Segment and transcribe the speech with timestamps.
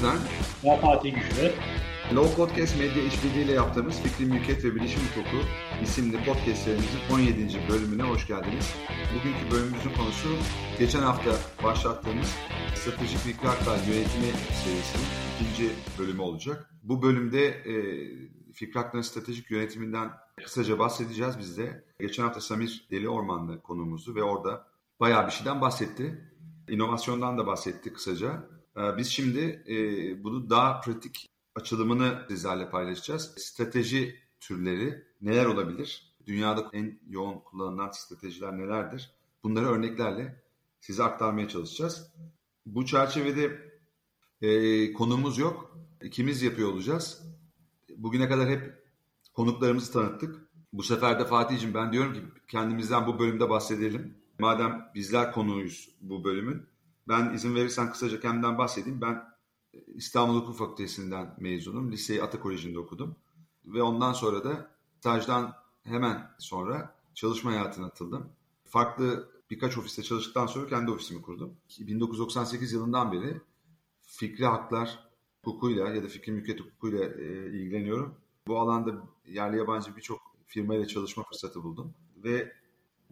[0.00, 0.18] Özden.
[0.64, 1.52] Ben Fatih Güçlü.
[2.14, 5.36] Low Podcast Medya işbirliğiyle yaptığımız Fikri Mülkiyet ve Bilişim Hukuku
[5.82, 7.58] isimli podcastlerimizin 17.
[7.68, 8.74] bölümüne hoş geldiniz.
[9.14, 10.28] Bugünkü bölümümüzün konusu
[10.78, 11.30] geçen hafta
[11.64, 12.34] başlattığımız
[12.74, 14.32] Stratejik Fikri Haklar Yönetimi
[14.64, 16.70] serisinin ikinci bölümü olacak.
[16.82, 17.74] Bu bölümde e,
[18.52, 20.10] Fikri Haklar'ın stratejik yönetiminden
[20.44, 21.84] kısaca bahsedeceğiz biz de.
[22.00, 24.66] Geçen hafta Samir Deli Ormanlı konuğumuzdu ve orada
[25.00, 26.30] bayağı bir şeyden bahsetti.
[26.68, 28.59] İnovasyondan da bahsetti kısaca.
[28.76, 29.74] Ee, biz şimdi e,
[30.24, 33.34] bunu daha pratik açılımını sizlerle paylaşacağız.
[33.38, 36.14] Strateji türleri neler olabilir?
[36.26, 39.10] Dünyada en yoğun kullanılan stratejiler nelerdir?
[39.44, 40.42] Bunları örneklerle
[40.80, 42.12] size aktarmaya çalışacağız.
[42.66, 43.70] Bu çerçevede
[44.42, 45.76] e, konumuz yok.
[46.02, 47.22] İkimiz yapıyor olacağız.
[47.96, 48.84] Bugüne kadar hep
[49.34, 50.50] konuklarımızı tanıttık.
[50.72, 54.14] Bu sefer de Fatih'cim ben diyorum ki kendimizden bu bölümde bahsedelim.
[54.38, 56.69] Madem bizler konuğuyuz bu bölümün.
[57.10, 59.00] Ben izin verirsen kısaca kendimden bahsedeyim.
[59.00, 59.24] Ben
[59.74, 61.92] e, İstanbul Hukuk Fakültesinden mezunum.
[61.92, 63.16] Liseyi Ata Koleji'nde okudum.
[63.64, 68.32] Ve ondan sonra da stajdan hemen sonra çalışma hayatına atıldım.
[68.64, 71.56] Farklı birkaç ofiste çalıştıktan sonra kendi ofisimi kurdum.
[71.80, 73.40] 1998 yılından beri
[74.02, 75.10] fikri haklar
[75.44, 78.14] hukukuyla ya da fikri mülkiyet hukukuyla e, ilgileniyorum.
[78.46, 78.94] Bu alanda
[79.26, 81.94] yerli yabancı birçok firmayla çalışma fırsatı buldum.
[82.16, 82.52] Ve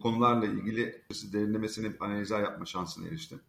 [0.01, 3.41] konularla ilgili derinlemesine analizler yapma şansına eriştim.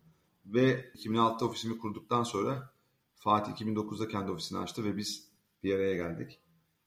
[0.54, 2.70] Ve 2006'da ofisimi kurduktan sonra
[3.16, 5.28] Fatih 2009'da kendi ofisini açtı ve biz
[5.64, 6.38] bir araya geldik.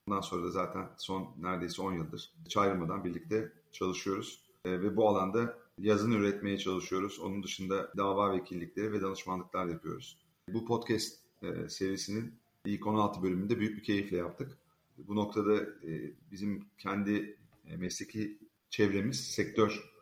[0.08, 4.39] Ondan sonra da zaten son neredeyse 10 yıldır hiç ayrılmadan birlikte çalışıyoruz.
[4.66, 7.19] E, ve bu alanda yazın üretmeye çalışıyoruz.
[7.19, 10.17] Onun dışında dava vekillikleri ve danışmanlıklar yapıyoruz.
[10.50, 12.34] Bu podcast e, serisinin
[12.66, 14.58] ilk 16 bölümünde büyük bir keyifle yaptık.
[14.97, 18.38] Bu noktada e, bizim kendi e, mesleki
[18.69, 19.94] çevremiz, sektör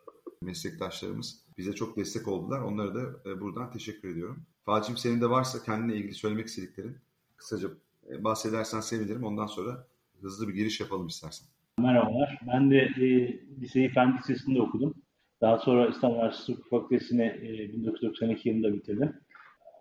[0.41, 2.61] meslektaşlarımız bize çok destek oldular.
[2.61, 4.45] Onlara da e, buradan teşekkür ediyorum.
[4.65, 6.97] Fatih'im senin de varsa kendine ilgili söylemek istediklerin
[7.37, 7.67] kısaca
[8.09, 9.23] e, bahsedersen sevinirim.
[9.23, 9.87] Ondan sonra
[10.21, 11.47] hızlı bir giriş yapalım istersen.
[11.77, 12.39] Merhabalar.
[12.47, 13.05] Ben de e,
[13.61, 14.93] liseyi Fen Lisesi'nde okudum.
[15.41, 19.13] Daha sonra İstanbul Üniversitesi Hukuk Fakültesi'ni e, 1992 yılında bitirdim.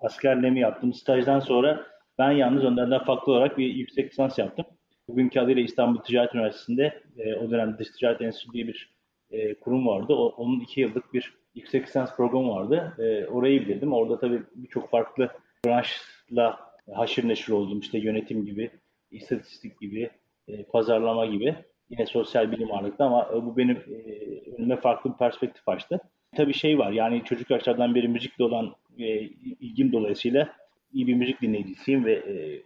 [0.00, 0.94] Askerliğimi yaptım.
[0.94, 1.86] Stajdan sonra
[2.18, 4.66] ben yalnız önlerden farklı olarak bir yüksek lisans yaptım.
[5.08, 9.86] Bugünkü adıyla İstanbul Ticaret Üniversitesi'nde e, o dönem Dış Ticaret Enstitüsü diye bir e, kurum
[9.86, 10.12] vardı.
[10.12, 12.96] O, onun iki yıllık bir yüksek lisans programı vardı.
[12.98, 13.92] E, orayı bildim.
[13.92, 15.30] Orada tabii birçok farklı
[15.66, 16.60] branşla
[16.94, 17.80] haşır neşir oldum.
[17.80, 18.70] İşte yönetim gibi,
[19.10, 20.10] istatistik gibi,
[20.48, 21.54] e, pazarlama gibi.
[21.90, 24.12] Yine sosyal bilim ağırlıklı ama e, bu benim e,
[24.58, 26.00] önüme farklı bir perspektif açtı.
[26.36, 29.20] Tabii şey var yani çocuk yaşlardan beri müzikle olan e,
[29.60, 30.52] ilgim dolayısıyla
[30.92, 32.62] iyi bir müzik dinleyicisiyim ve e,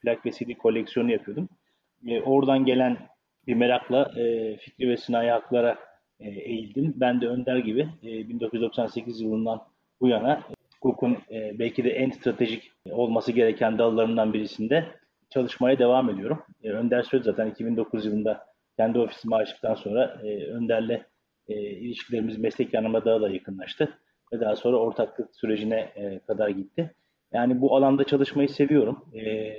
[0.00, 1.48] plak ve CD koleksiyonu yapıyordum.
[2.06, 2.98] E, oradan gelen
[3.46, 5.78] bir merakla e, fikri ve sinayi haklara
[6.24, 6.94] e, eğildim.
[6.96, 9.62] Ben de Önder gibi e, 1998 yılından
[10.00, 10.42] bu yana
[10.80, 14.86] hukukun e, belki de en stratejik olması gereken dallarından birisinde
[15.30, 16.42] çalışmaya devam ediyorum.
[16.62, 18.46] E, Önder Söz zaten 2009 yılında
[18.76, 21.02] kendi ofisimi açtıktan sonra e, Önder'le
[21.48, 23.98] e, ilişkilerimiz meslek yanıma daha da yakınlaştı.
[24.32, 26.94] Ve daha sonra ortaklık sürecine e, kadar gitti.
[27.32, 29.04] Yani bu alanda çalışmayı seviyorum.
[29.14, 29.54] E,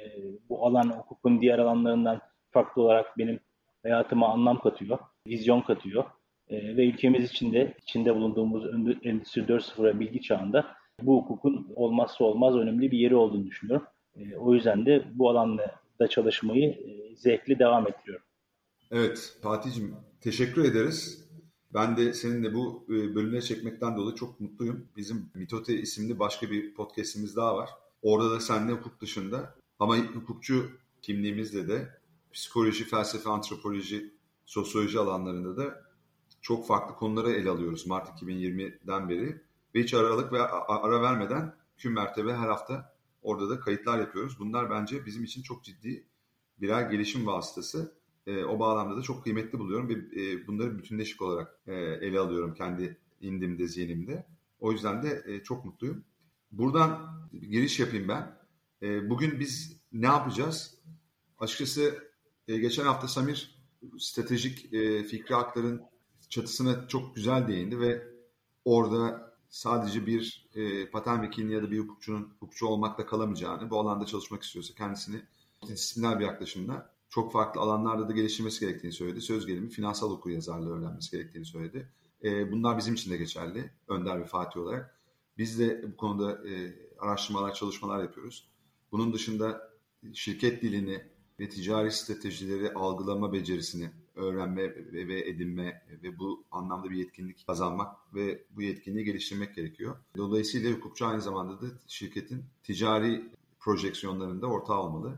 [0.49, 2.21] bu alan hukukun diğer alanlarından
[2.51, 3.39] farklı olarak benim
[3.83, 6.03] hayatıma anlam katıyor, vizyon katıyor.
[6.49, 8.65] E, ve ülkemiz için de içinde bulunduğumuz
[9.03, 13.87] Endüstri 4.0 bilgi çağında bu hukukun olmazsa olmaz önemli bir yeri olduğunu düşünüyorum.
[14.15, 18.25] E, o yüzden de bu alanda da çalışmayı e, zevkli devam ettiriyorum.
[18.91, 21.25] Evet Fatih'cim teşekkür ederiz.
[21.73, 24.87] Ben de seninle bu e, bölümleri çekmekten dolayı çok mutluyum.
[24.97, 27.69] Bizim Mitote isimli başka bir podcastimiz daha var.
[28.01, 30.69] Orada da seninle hukuk dışında ama hukukçu
[31.01, 31.89] kimliğimizle de
[32.33, 34.13] psikoloji, felsefe, antropoloji,
[34.45, 35.84] sosyoloji alanlarında da
[36.45, 39.41] çok farklı konuları ele alıyoruz Mart 2020'den beri.
[39.75, 44.39] Ve hiç aralık ve ara vermeden tüm mertebe her hafta orada da kayıtlar yapıyoruz.
[44.39, 46.07] Bunlar bence bizim için çok ciddi
[46.61, 47.95] birer gelişim vasıtası.
[48.27, 52.53] E, o bağlamda da çok kıymetli buluyorum ve e, bunları bütünleşik olarak e, ele alıyorum
[52.53, 54.25] kendi indimde, zihnimde.
[54.59, 56.03] O yüzden de e, çok mutluyum.
[56.51, 58.37] Buradan giriş yapayım ben.
[58.81, 60.77] E, bugün biz ne yapacağız?
[61.39, 62.09] Açıkçası
[62.47, 63.55] e, geçen hafta Samir
[63.99, 65.94] stratejik e, fikri hakların
[66.29, 68.07] çatısına çok güzel değindi ve
[68.65, 74.05] orada sadece bir e, patent vekilinin ya da bir hukukçunun hukukçu olmakla kalamayacağını, bu alanda
[74.05, 75.21] çalışmak istiyorsa kendisini
[75.67, 79.21] disipliner bir yaklaşımla çok farklı alanlarda da geliştirmesi gerektiğini söyledi.
[79.21, 81.89] Söz gelimi finansal okur yazarlığı öğrenmesi gerektiğini söyledi.
[82.23, 83.71] E, bunlar bizim için de geçerli.
[83.87, 84.99] Önder ve Fatih olarak.
[85.37, 88.47] Biz de bu konuda e, araştırmalar, çalışmalar yapıyoruz.
[88.91, 89.71] Bunun dışında
[90.13, 91.03] şirket dilini
[91.39, 94.75] ve ticari stratejileri algılama becerisini öğrenme
[95.07, 99.97] ve edinme ve bu anlamda bir yetkinlik kazanmak ve bu yetkinliği geliştirmek gerekiyor.
[100.17, 105.15] Dolayısıyla hukukçu aynı zamanda da şirketin ticari projeksiyonlarında ortağı olmalı.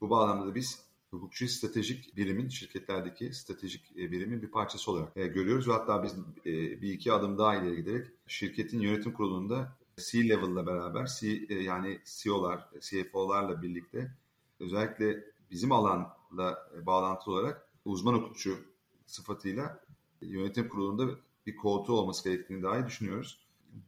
[0.00, 5.26] Bu bağlamda da biz hukukçu stratejik birimin, şirketlerdeki stratejik e, birimin bir parçası olarak e,
[5.26, 5.68] görüyoruz.
[5.68, 6.14] Ve hatta biz
[6.46, 12.68] e, bir iki adım daha ileri giderek şirketin yönetim kurulunda C-level'la beraber, C, yani CEO'lar,
[12.80, 14.14] CFO'larla birlikte
[14.60, 18.58] özellikle bizim alanla bağlantılı olarak uzman hukukçu
[19.06, 19.80] sıfatıyla
[20.20, 23.38] yönetim kurulunda bir koltuğu olması gerektiğini dahi düşünüyoruz.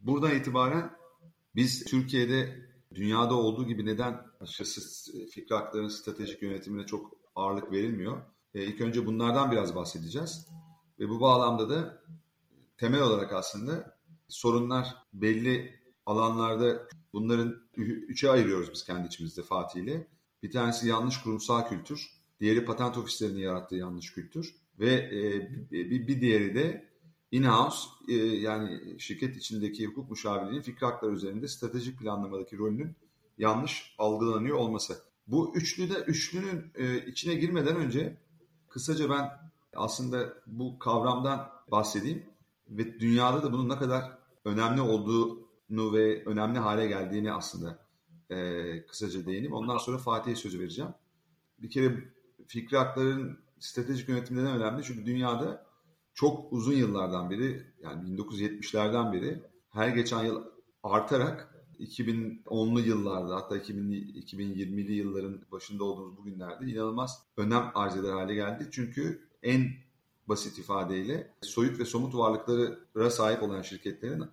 [0.02, 0.96] Buradan itibaren
[1.54, 8.22] biz Türkiye'de dünyada olduğu gibi neden açıkçası fikri hakların stratejik yönetimine çok ağırlık verilmiyor?
[8.54, 10.48] E, ilk önce bunlardan biraz bahsedeceğiz.
[10.98, 12.02] Ve bu bağlamda da
[12.76, 13.98] temel olarak aslında
[14.28, 20.08] sorunlar belli alanlarda bunların üçe ayırıyoruz biz kendi içimizde Fatih ile.
[20.42, 25.50] Bir tanesi yanlış kurumsal kültür, diğeri patent ofislerinin yarattığı yanlış kültür ve e,
[26.08, 26.88] bir, diğeri de
[27.30, 32.96] in-house e, yani şirket içindeki hukuk müşavirliğinin fikri hakları üzerinde stratejik planlamadaki rolünün
[33.38, 35.02] yanlış algılanıyor olması.
[35.26, 38.16] Bu üçlü de üçlünün e, içine girmeden önce
[38.68, 39.30] kısaca ben
[39.74, 42.26] aslında bu kavramdan bahsedeyim
[42.68, 47.86] ve dünyada da bunun ne kadar önemli olduğunu ve önemli hale geldiğini aslında
[48.88, 49.52] kısaca değineyim.
[49.52, 50.90] Ondan sonra Fatih'e sözü vereceğim.
[51.58, 52.15] Bir kere
[52.46, 54.84] fikri hakların stratejik yönetimde neden önemli?
[54.84, 55.66] Çünkü dünyada
[56.14, 60.44] çok uzun yıllardan beri yani 1970'lerden beri her geçen yıl
[60.82, 68.34] artarak 2010'lu yıllarda hatta 2000, 2020'li yılların başında olduğumuz bugünlerde inanılmaz önem arz eder hale
[68.34, 68.68] geldi.
[68.72, 69.70] Çünkü en
[70.28, 74.24] basit ifadeyle soyut ve somut varlıklara sahip olan şirketlerin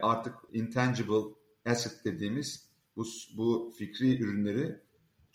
[0.00, 1.34] artık intangible
[1.66, 3.04] asset dediğimiz bu,
[3.36, 4.80] bu fikri ürünleri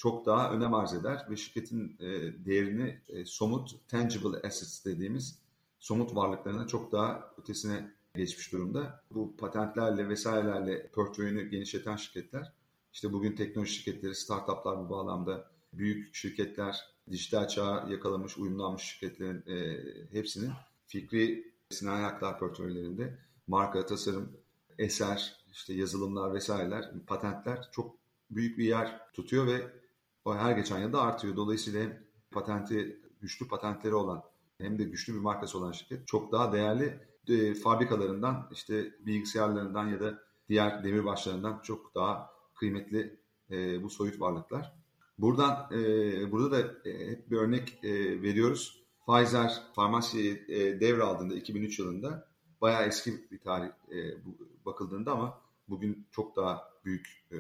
[0.04, 2.06] çok daha önem arz eder ve şirketin e,
[2.46, 5.40] değerini e, somut tangible assets dediğimiz
[5.80, 9.04] somut varlıklarına çok daha ötesine geçmiş durumda.
[9.12, 12.54] Bu patentlerle vesairelerle portföyünü genişleten şirketler,
[12.94, 16.80] işte bugün teknoloji şirketleri, startuplar bu bağlamda büyük şirketler,
[17.12, 19.80] dijital çağa yakalamış, uyumlanmış şirketlerin e,
[20.12, 20.52] hepsinin
[20.88, 23.18] fikri sinayi haklar portföylerinde
[23.48, 24.38] marka, tasarım,
[24.78, 27.96] eser, işte yazılımlar vesaireler, patentler çok
[28.32, 29.83] büyük bir yer tutuyor ve
[30.26, 31.36] her geçen yılda artıyor.
[31.36, 34.24] Dolayısıyla hem patenti, güçlü patentleri olan
[34.58, 40.00] hem de güçlü bir markası olan şirket çok daha değerli e, fabrikalarından işte bilgisayarlarından ya
[40.00, 43.20] da diğer demirbaşlarından çok daha kıymetli
[43.52, 44.74] e, bu soyut varlıklar.
[45.18, 48.84] Buradan e, burada da e, hep bir örnek e, veriyoruz.
[49.08, 52.28] Pfizer farmasiyi e, devraldığında 2003 yılında
[52.62, 57.38] bayağı eski bir tarih e, bu, bakıldığında ama bugün çok daha büyük e,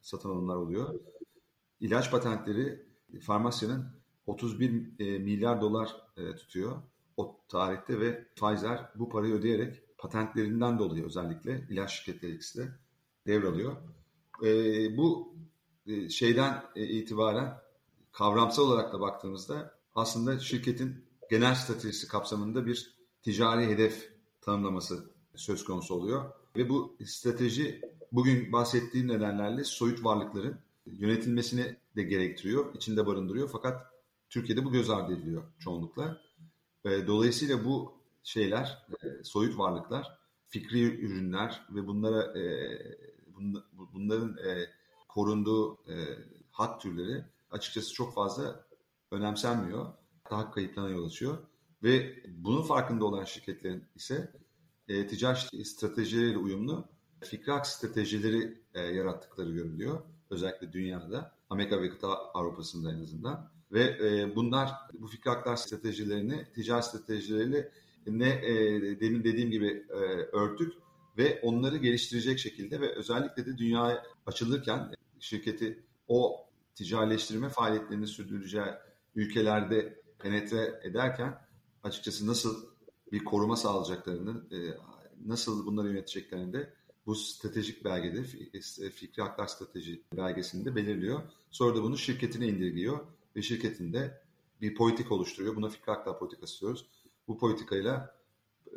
[0.00, 0.94] satın alımlar oluyor.
[1.80, 2.86] İlaç patentleri
[3.20, 3.86] farmasyanın
[4.26, 6.82] 31 e, milyar dolar e, tutuyor
[7.16, 12.68] o tarihte ve Pfizer bu parayı ödeyerek patentlerinden dolayı özellikle ilaç şirketleri ikisi de
[13.26, 13.76] devralıyor.
[14.44, 15.34] E, bu
[15.86, 17.58] e, şeyden e, itibaren
[18.12, 25.94] kavramsal olarak da baktığımızda aslında şirketin genel stratejisi kapsamında bir ticari hedef tanımlaması söz konusu
[25.94, 26.32] oluyor.
[26.56, 27.80] Ve bu strateji
[28.12, 30.60] bugün bahsettiğim nedenlerle soyut varlıkların
[30.92, 33.48] yönetilmesini de gerektiriyor, içinde barındırıyor.
[33.52, 33.86] Fakat
[34.30, 36.20] Türkiye'de bu göz ardı ediliyor çoğunlukla.
[36.84, 40.18] Dolayısıyla bu şeyler, e, soyut varlıklar,
[40.48, 42.42] fikri ürünler ve bunlara e,
[43.34, 44.66] bun, bunların e,
[45.08, 45.94] korunduğu e,
[46.50, 48.64] hat türleri açıkçası çok fazla
[49.10, 49.86] önemsenmiyor.
[50.30, 51.38] Daha kayıplarına yol açıyor.
[51.82, 54.32] Ve bunun farkında olan şirketlerin ise
[54.88, 56.88] e, ticari stratejileriyle uyumlu
[57.20, 60.02] fikri hak stratejileri e, yarattıkları görülüyor.
[60.30, 63.50] Özellikle dünyada, Amerika ve kıta Avrupa'sında en azından.
[63.72, 67.70] Ve e, bunlar bu fikri haklar stratejilerini ticari stratejileriyle
[68.06, 69.94] ne e, demin dediğim gibi e,
[70.36, 70.72] örtük
[71.18, 78.66] ve onları geliştirecek şekilde ve özellikle de dünyaya açılırken şirketi o ticarileştirme faaliyetlerini sürdüreceği
[79.14, 81.38] ülkelerde penetre ederken
[81.82, 82.66] açıkçası nasıl
[83.12, 84.58] bir koruma sağlayacaklarını, e,
[85.26, 86.74] nasıl bunları yöneteceklerini de
[87.08, 88.22] bu stratejik belgede,
[88.90, 91.22] fikri haklar strateji belgesinde belirliyor.
[91.50, 93.00] Sonra da bunu şirketine indirgiyor
[93.36, 94.20] ve şirketinde
[94.60, 95.56] bir politik oluşturuyor.
[95.56, 96.86] Buna fikri haklar politikası diyoruz.
[97.28, 98.14] Bu politikayla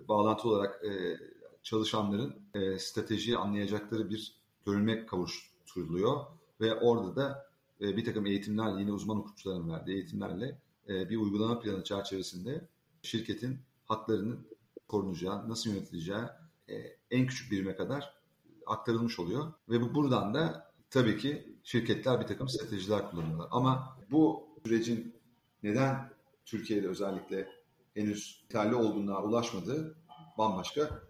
[0.08, 1.20] bağlantılı olarak e,
[1.64, 4.36] çalışanların e, stratejiyi anlayacakları bir
[4.66, 6.26] görünme kavuşturuluyor
[6.62, 10.60] ve orada da e, bir takım eğitimler, yine uzman hukukçuların verdiği eğitimlerle
[10.90, 12.68] e, bir uygulama planı çerçevesinde
[13.02, 14.48] şirketin haklarının
[14.88, 16.24] korunacağı, nasıl yönetileceği
[16.70, 18.21] e, en küçük birime kadar
[18.66, 19.54] aktarılmış oluyor.
[19.70, 23.48] Ve bu buradan da tabii ki şirketler bir takım stratejiler kullanıyorlar.
[23.52, 25.16] Ama bu sürecin
[25.64, 26.14] neden
[26.46, 27.48] Türkiye'de özellikle
[27.94, 29.96] henüz yeterli olgunluğa ulaşmadığı
[30.38, 31.02] bambaşka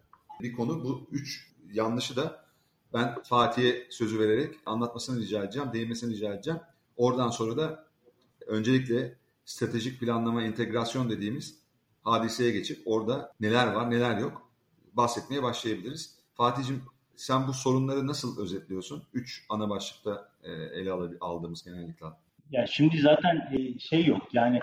[0.41, 0.83] bir konu.
[0.83, 2.41] Bu üç yanlışı da
[2.93, 6.59] Ben Fatih'e sözü vererek anlatmasını rica edeceğim, değinmesini rica edeceğim.
[6.95, 7.87] Oradan sonra da
[8.47, 11.59] öncelikle stratejik planlama, entegrasyon dediğimiz
[12.03, 14.51] hadiseye geçip orada neler var, neler yok
[14.93, 16.17] bahsetmeye başlayabiliriz.
[16.33, 16.81] Fatih'cim
[17.15, 19.03] sen bu sorunları nasıl özetliyorsun?
[19.13, 20.91] Üç ana başlıkta e, ele
[21.21, 22.05] aldığımız genellikle.
[22.51, 24.59] Ya şimdi zaten e, şey yok yani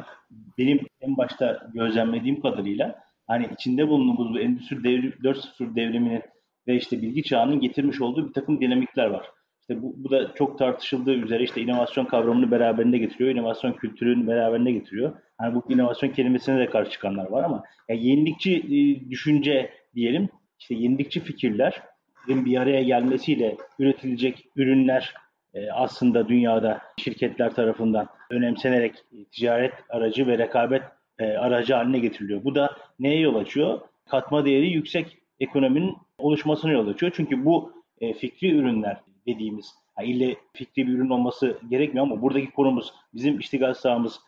[0.58, 6.22] benim en başta gözlemlediğim kadarıyla hani içinde bulunduğumuz bu endüstri devrim, 4.0 devriminin
[6.66, 9.30] ve işte bilgi çağının getirmiş olduğu bir takım dinamikler var.
[9.60, 14.72] İşte bu, bu da çok tartışıldığı üzere işte inovasyon kavramını beraberinde getiriyor, inovasyon kültürünü beraberinde
[14.72, 15.12] getiriyor.
[15.38, 20.28] Hani bu inovasyon kelimesine de karşı çıkanlar var ama yani yenilikçi e, düşünce diyelim,
[20.58, 21.82] işte yenilikçi fikirler
[22.28, 25.14] bir araya gelmesiyle üretilecek ürünler
[25.54, 28.94] e, aslında dünyada şirketler tarafından önemsenerek
[29.32, 30.82] ticaret aracı ve rekabet
[31.18, 32.44] e, aracı haline getiriliyor.
[32.44, 33.80] Bu da neye yol açıyor?
[34.10, 37.12] Katma değeri yüksek ekonominin oluşmasına yol açıyor.
[37.16, 42.50] Çünkü bu e, fikri ürünler dediğimiz, yani ille fikri bir ürün olması gerekmiyor ama buradaki
[42.50, 44.20] konumuz bizim iştigal sahamız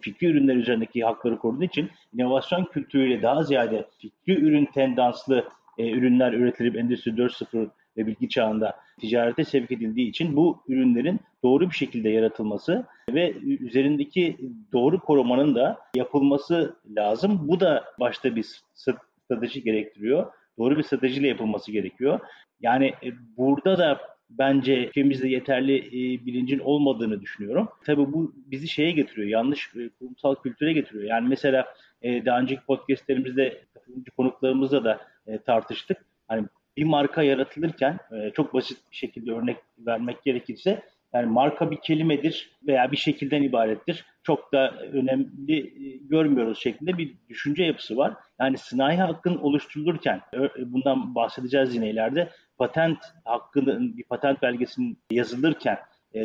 [0.00, 5.44] fikri ürünler üzerindeki hakları koruduğu için inovasyon kültürüyle daha ziyade fikri ürün tendanslı
[5.78, 11.74] ürünler üretilip Endüstri 4.0 ve bilgi çağında ticarete sevk edildiği için bu ürünlerin doğru bir
[11.74, 14.36] şekilde yaratılması ve üzerindeki
[14.72, 17.40] doğru korumanın da yapılması lazım.
[17.48, 20.32] Bu da başta bir strateji gerektiriyor.
[20.58, 22.20] Doğru bir stratejiyle yapılması gerekiyor.
[22.60, 24.00] Yani e, burada da
[24.30, 27.68] bence ülkemizde yeterli e, bilincin olmadığını düşünüyorum.
[27.84, 31.04] Tabii bu bizi şeye getiriyor, yanlış e, kurumsal kültüre getiriyor.
[31.04, 31.66] Yani mesela
[32.02, 33.64] e, daha önceki podcastlerimizde
[34.16, 36.04] konuklarımızla da e, tartıştık.
[36.28, 40.82] Hani bir marka yaratılırken e, çok basit bir şekilde örnek vermek gerekirse
[41.14, 44.04] yani marka bir kelimedir veya bir şekilden ibarettir.
[44.22, 48.14] Çok da önemli e, görmüyoruz şeklinde bir düşünce yapısı var.
[48.40, 50.20] Yani sınai hakkın oluşturulurken,
[50.66, 52.28] bundan bahsedeceğiz yine ileride,
[52.58, 55.78] patent hakkının, bir patent belgesinin yazılırken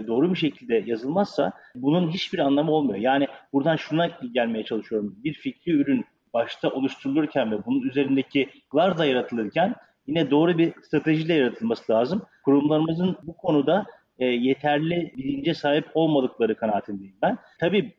[0.07, 2.99] doğru bir şekilde yazılmazsa bunun hiçbir anlamı olmuyor.
[2.99, 5.15] Yani buradan şuna gelmeye çalışıyorum.
[5.23, 9.75] Bir fikri ürün başta oluşturulurken ve bunun üzerindeki da yaratılırken
[10.07, 12.21] yine doğru bir stratejiyle yaratılması lazım.
[12.45, 13.85] Kurumlarımızın bu konuda
[14.19, 17.37] e, yeterli bilince sahip olmadıkları kanaatindeyim ben.
[17.59, 17.93] Tabii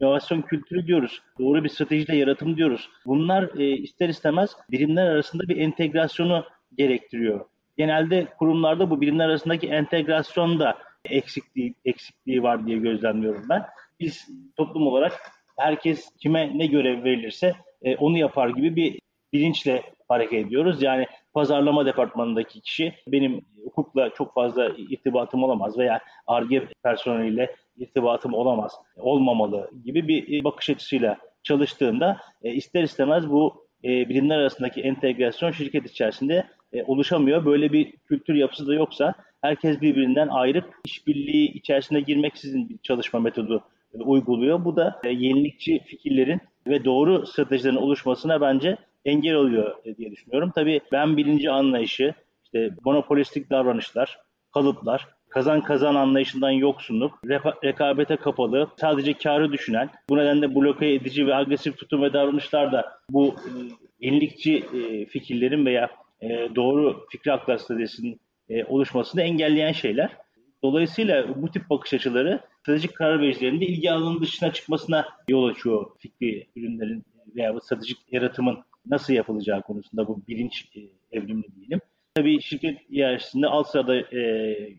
[0.00, 2.90] inovasyon kültürü diyoruz, doğru bir stratejiyle yaratım diyoruz.
[3.06, 6.44] Bunlar e, ister istemez birimler arasında bir entegrasyonu
[6.78, 7.44] gerektiriyor.
[7.76, 13.66] Genelde kurumlarda bu birimler arasındaki entegrasyon da eksikliği, eksikliği var diye gözlemliyorum ben.
[14.00, 15.12] Biz toplum olarak
[15.58, 19.00] herkes kime ne görev verilirse e, onu yapar gibi bir
[19.32, 20.82] bilinçle hareket ediyoruz.
[20.82, 28.72] Yani pazarlama departmanındaki kişi benim hukukla çok fazla irtibatım olamaz veya ARGE personeliyle irtibatım olamaz,
[28.96, 35.90] olmamalı gibi bir bakış açısıyla çalıştığında e, ister istemez bu e, bilimler arasındaki entegrasyon şirket
[35.90, 37.44] içerisinde e, oluşamıyor.
[37.44, 43.64] Böyle bir kültür yapısı da yoksa herkes birbirinden ayrı işbirliği içerisine girmeksizin bir çalışma metodu
[43.94, 44.64] uyguluyor.
[44.64, 50.52] Bu da yenilikçi fikirlerin ve doğru stratejilerin oluşmasına bence engel oluyor e, diye düşünüyorum.
[50.54, 52.14] Tabii ben birinci anlayışı,
[52.44, 54.18] işte monopolistik davranışlar,
[54.54, 57.20] kalıplar, kazan kazan anlayışından yoksunluk,
[57.64, 62.92] rekabete kapalı, sadece karı düşünen, bu nedenle bloke edici ve agresif tutum ve davranışlar da
[63.10, 63.50] bu e,
[64.00, 65.90] yenilikçi e, fikirlerin veya
[66.54, 68.20] doğru fikri aktar stratejisinin
[68.68, 70.10] oluşmasını engelleyen şeyler.
[70.62, 76.46] Dolayısıyla bu tip bakış açıları stratejik karar vericilerinde ilgi alanının dışına çıkmasına yol açıyor fikri
[76.56, 77.04] ürünlerin
[77.36, 80.80] veya stratejik yaratımın nasıl yapılacağı konusunda bu bilinç e,
[81.12, 81.80] evrimli diyelim.
[82.14, 84.20] Tabii şirket içerisinde alt sırada e,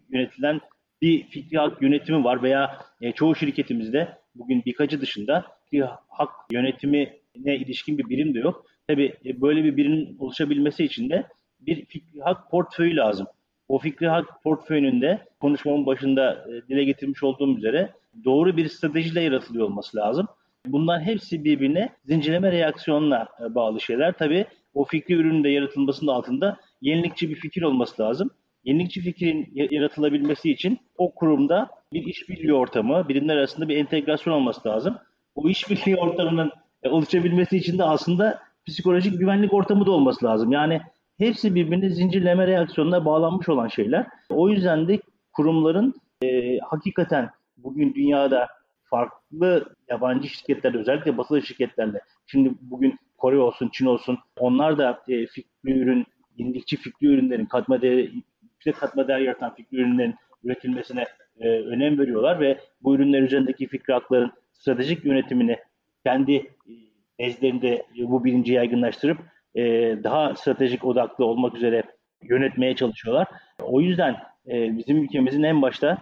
[0.09, 0.61] yönetilen
[1.01, 7.15] bir fikri hak yönetimi var veya e, çoğu şirketimizde bugün birkaçı dışında fikri hak yönetimine
[7.35, 8.65] ilişkin bir birim de yok.
[8.87, 11.27] Tabii e, böyle bir birimin oluşabilmesi için de
[11.59, 13.27] bir fikri hak portföyü lazım.
[13.69, 17.89] O fikri hak portföyünün konuşmamın başında e, dile getirmiş olduğum üzere
[18.25, 20.27] doğru bir stratejiyle yaratılıyor olması lazım.
[20.65, 24.13] Bunların hepsi birbirine zincirleme reaksiyonla e, bağlı şeyler.
[24.13, 28.29] Tabii o fikri ürünün de yaratılmasının altında yenilikçi bir fikir olması lazım.
[28.63, 34.97] Yenilikçi fikrin yaratılabilmesi için o kurumda bir işbirliği ortamı, birimler arasında bir entegrasyon olması lazım.
[35.35, 36.51] O işbirliği ortamının
[36.83, 40.51] e, oluşabilmesi için de aslında psikolojik güvenlik ortamı da olması lazım.
[40.51, 40.81] Yani
[41.17, 44.07] hepsi birbirine zincirleme reaksiyonuna bağlanmış olan şeyler.
[44.29, 44.99] O yüzden de
[45.33, 45.93] kurumların
[46.23, 48.47] e, hakikaten bugün dünyada
[48.83, 55.25] farklı yabancı şirketlerle özellikle batılı şirketlerle şimdi bugün Kore olsun, Çin olsun onlar da e,
[55.25, 56.05] fikri ürün,
[56.37, 61.05] yenilikçi fikri ürünlerin katma değeri, yüksek katma değer yaratan fikri ürünlerin üretilmesine
[61.39, 65.57] e, önem veriyorlar ve bu ürünler üzerindeki fikri hakların stratejik yönetimini
[66.05, 66.73] kendi e,
[67.19, 69.17] nezlerinde bu bilinci yaygınlaştırıp
[69.55, 69.63] e,
[70.03, 71.83] daha stratejik odaklı olmak üzere
[72.23, 73.27] yönetmeye çalışıyorlar.
[73.61, 74.15] O yüzden
[74.47, 75.97] e, bizim ülkemizin en başta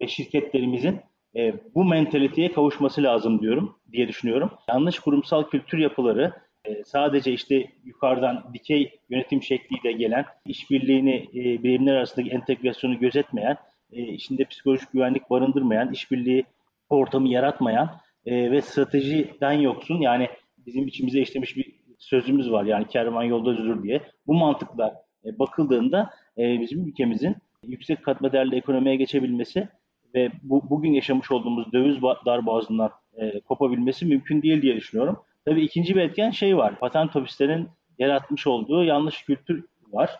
[0.00, 1.00] e, şirketlerimizin
[1.36, 4.50] e, bu mentaliteye kavuşması lazım diyorum diye düşünüyorum.
[4.68, 6.32] Yanlış kurumsal kültür yapıları
[6.64, 13.56] e, sadece işte yukarıdan dikey yönetim şekliyle gelen işbirliğini e, birimler arasındaki entegrasyonu gözetmeyen,
[13.92, 16.44] e, içinde psikolojik güvenlik barındırmayan, işbirliği
[16.88, 20.28] ortamı yaratmayan e, ve stratejiden yoksun yani
[20.66, 24.00] bizim içimize işlemiş bir sözümüz var yani kervan yolda üzülür diye.
[24.26, 29.68] Bu mantıkla e, bakıldığında e, bizim ülkemizin yüksek katma değerli ekonomiye geçebilmesi
[30.14, 35.18] ve bu, bugün yaşamış olduğumuz döviz darboğazından e, kopabilmesi mümkün değil diye düşünüyorum.
[35.44, 36.78] Tabii ikinci bir etken şey var.
[36.78, 37.68] Patent ofislerin
[37.98, 40.10] yaratmış olduğu yanlış kültür var.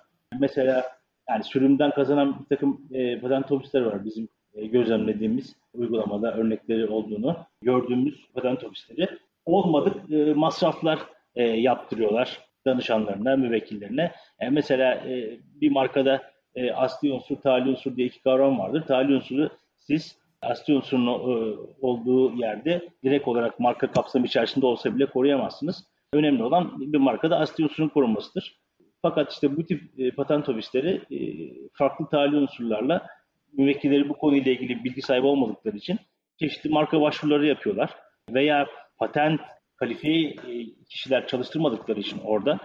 [0.41, 0.85] Mesela
[1.29, 7.37] yani sürümden kazanan bir takım e, patent ofisleri var bizim e, gözlemlediğimiz uygulamada örnekleri olduğunu
[7.63, 9.09] gördüğümüz patent ofisleri.
[9.45, 10.99] Olmadık e, masraflar
[11.37, 14.13] e, yaptırıyorlar danışanlarına, müvekkillerine.
[14.41, 16.23] E, mesela e, bir markada
[16.55, 18.85] e, asli unsur, tali unsur diye iki kavram vardır.
[18.87, 25.07] Tali unsuru siz asli unsurun e, olduğu yerde direkt olarak marka kapsamı içerisinde olsa bile
[25.07, 25.85] koruyamazsınız.
[26.13, 28.57] Önemli olan bir markada asli unsurun korunmasıdır.
[29.03, 31.19] Fakat işte bu tip e, patent ofisleri e,
[31.73, 33.07] farklı tali unsurlarla
[33.53, 35.99] müvekkilleri bu konuyla ilgili bilgi sahibi olmadıkları için
[36.39, 37.91] çeşitli marka başvuruları yapıyorlar.
[38.31, 38.67] Veya
[38.99, 39.41] patent
[39.85, 42.59] kalifiye e, kişiler çalıştırmadıkları için orada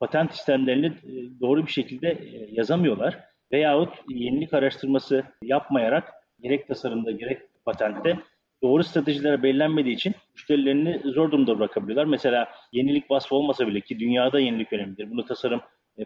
[0.00, 3.18] patent sistemlerini e, doğru bir şekilde e, yazamıyorlar.
[3.52, 8.18] Veyahut yenilik araştırması yapmayarak gerek tasarımda gerek patentte
[8.62, 12.04] doğru stratejiler belirlenmediği için müşterilerini zor durumda bırakabiliyorlar.
[12.04, 15.10] Mesela yenilik vasfı olmasa bile ki dünyada yenilik önemlidir.
[15.10, 15.60] Bunu tasarım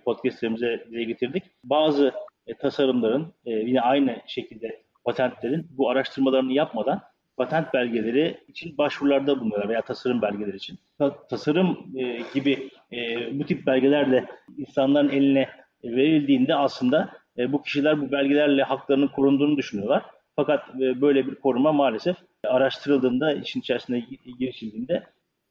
[0.04, 1.44] podcastlerimize dile getirdik.
[1.64, 2.12] Bazı
[2.60, 7.00] tasarımların yine aynı şekilde patentlerin bu araştırmalarını yapmadan
[7.36, 10.78] patent belgeleri için başvurularda bulunuyorlar veya tasarım belgeleri için.
[10.98, 12.98] Ta- tasarım e, gibi e,
[13.38, 14.24] bu tip belgeler de
[14.58, 15.48] insanların eline
[15.84, 20.02] verildiğinde aslında e, bu kişiler bu belgelerle haklarının korunduğunu düşünüyorlar.
[20.36, 24.06] Fakat e, böyle bir koruma maalesef araştırıldığında, işin içerisine
[24.38, 25.02] girişildiğinde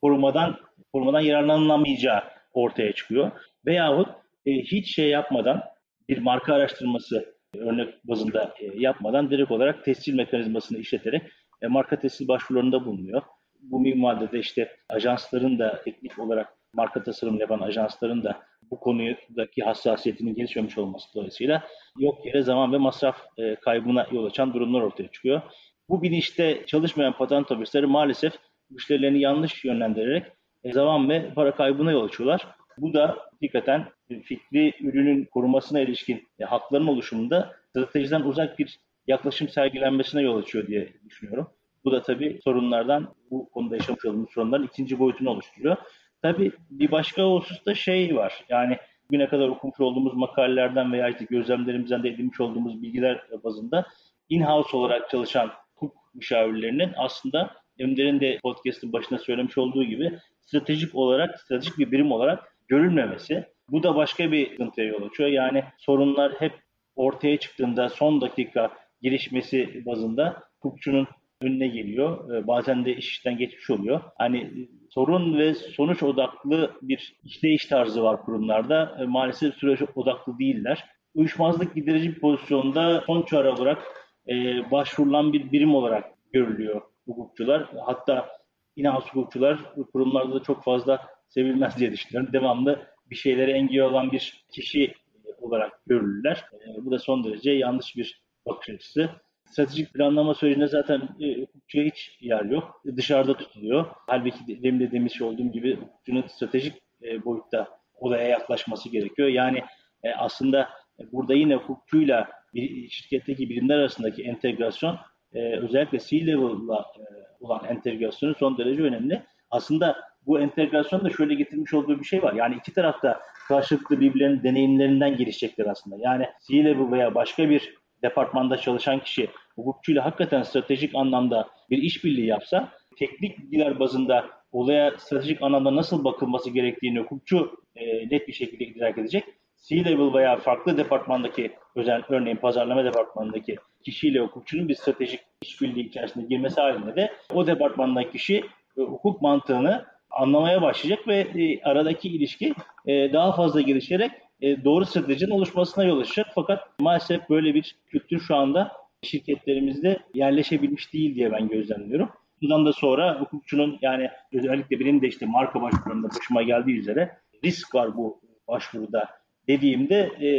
[0.01, 0.57] korumadan
[0.93, 3.31] korumadan yararlanılamayacağı ortaya çıkıyor.
[3.65, 4.09] Veyahut
[4.45, 5.61] e, hiç şey yapmadan
[6.09, 11.21] bir marka araştırması örnek bazında e, yapmadan direkt olarak tescil mekanizmasını işleterek
[11.63, 13.21] e, marka tescil başvurularında bulunuyor.
[13.61, 19.63] Bu minvalde de işte ajansların da teknik olarak marka tasarım yapan ajansların da bu konudaki
[19.63, 21.63] hassasiyetinin gelişmemiş olması dolayısıyla
[21.99, 25.41] yok yere zaman ve masraf e, kaybına yol açan durumlar ortaya çıkıyor.
[25.89, 28.33] Bu bilinçte çalışmayan patent ofisleri maalesef
[28.69, 30.25] müşterilerini yanlış yönlendirerek
[30.63, 32.47] e, zaman ve para kaybına yol açıyorlar.
[32.77, 33.85] Bu da hakikaten
[34.23, 40.93] fikri ürünün korumasına ilişkin e, hakların oluşumunda stratejiden uzak bir yaklaşım sergilenmesine yol açıyor diye
[41.05, 41.47] düşünüyorum.
[41.85, 45.77] Bu da tabii sorunlardan, bu konuda yaşamış olduğumuz sorunların ikinci boyutunu oluşturuyor.
[46.21, 48.45] Tabii bir başka hususta şey var.
[48.49, 48.77] Yani
[49.09, 53.85] bugüne kadar okumuş olduğumuz makalelerden veya işte gözlemlerimizden de edinmiş olduğumuz bilgiler bazında
[54.29, 61.39] in-house olarak çalışan hukuk müşavirlerinin aslında Önder'in de podcast'ın başına söylemiş olduğu gibi stratejik olarak,
[61.39, 63.45] stratejik bir birim olarak görülmemesi.
[63.69, 65.29] Bu da başka bir sıkıntıya yol açıyor.
[65.29, 66.53] Yani sorunlar hep
[66.95, 68.71] ortaya çıktığında son dakika
[69.03, 71.07] gelişmesi bazında hukukçunun
[71.41, 72.33] önüne geliyor.
[72.33, 74.01] Ee, bazen de işten geçmiş oluyor.
[74.17, 78.97] Hani sorun ve sonuç odaklı bir işleyiş tarzı var kurumlarda.
[78.99, 80.85] Ee, maalesef süreç odaklı değiller.
[81.15, 83.83] Uyuşmazlık giderici bir pozisyonda son çare olarak
[84.29, 84.33] e,
[84.71, 87.69] başvurulan bir birim olarak görülüyor hukukçular.
[87.85, 88.29] Hatta
[88.75, 89.59] inans hukukçular
[89.93, 92.33] kurumlarda da çok fazla sevilmez diye düşünüyorum.
[92.33, 94.93] Devamlı bir şeylere engel olan bir kişi
[95.41, 96.43] olarak görülürler.
[96.53, 99.09] E, bu da son derece yanlış bir bakış açısı.
[99.45, 102.81] Stratejik planlama sürecinde zaten e, hukukçuya hiç yer yok.
[102.97, 103.85] Dışarıda tutuluyor.
[104.07, 109.27] Halbuki demin de demiş olduğum gibi hukukçunun stratejik e, boyutta olaya yaklaşması gerekiyor.
[109.27, 109.63] Yani
[110.03, 110.69] e, aslında
[111.11, 114.97] burada yine hukukçuyla bir şirketteki birimler arasındaki entegrasyon
[115.33, 117.03] e, özellikle C-level'la e,
[117.39, 119.23] olan entegrasyonu son derece önemli.
[119.51, 122.33] Aslında bu entegrasyon da şöyle getirmiş olduğu bir şey var.
[122.33, 125.95] Yani iki tarafta karşılıklı birbirlerinin deneyimlerinden gelişecekler aslında.
[125.99, 132.71] Yani C-level veya başka bir departmanda çalışan kişi hukukçuyla hakikaten stratejik anlamda bir işbirliği yapsa
[132.97, 138.97] teknik bilgiler bazında olaya stratejik anlamda nasıl bakılması gerektiğini hukukçu e, net bir şekilde idrak
[138.97, 139.23] edecek.
[139.69, 146.61] C-level veya farklı departmandaki özel örneğin pazarlama departmanındaki kişiyle hukukçunun bir stratejik işbirliği içerisinde girmesi
[146.61, 148.35] halinde de o departmandaki kişi
[148.77, 152.53] e, hukuk mantığını anlamaya başlayacak ve e, aradaki ilişki
[152.85, 154.11] e, daha fazla gelişerek
[154.43, 156.27] e, doğru stratejinin oluşmasına yol açacak.
[156.35, 162.09] Fakat maalesef böyle bir kültür şu anda şirketlerimizde yerleşebilmiş değil diye ben gözlemliyorum.
[162.41, 167.75] Bundan da sonra hukukçunun yani özellikle benim de işte marka başvurularında başıma geldiği üzere risk
[167.75, 169.09] var bu başvuruda
[169.47, 170.29] dediğimde e,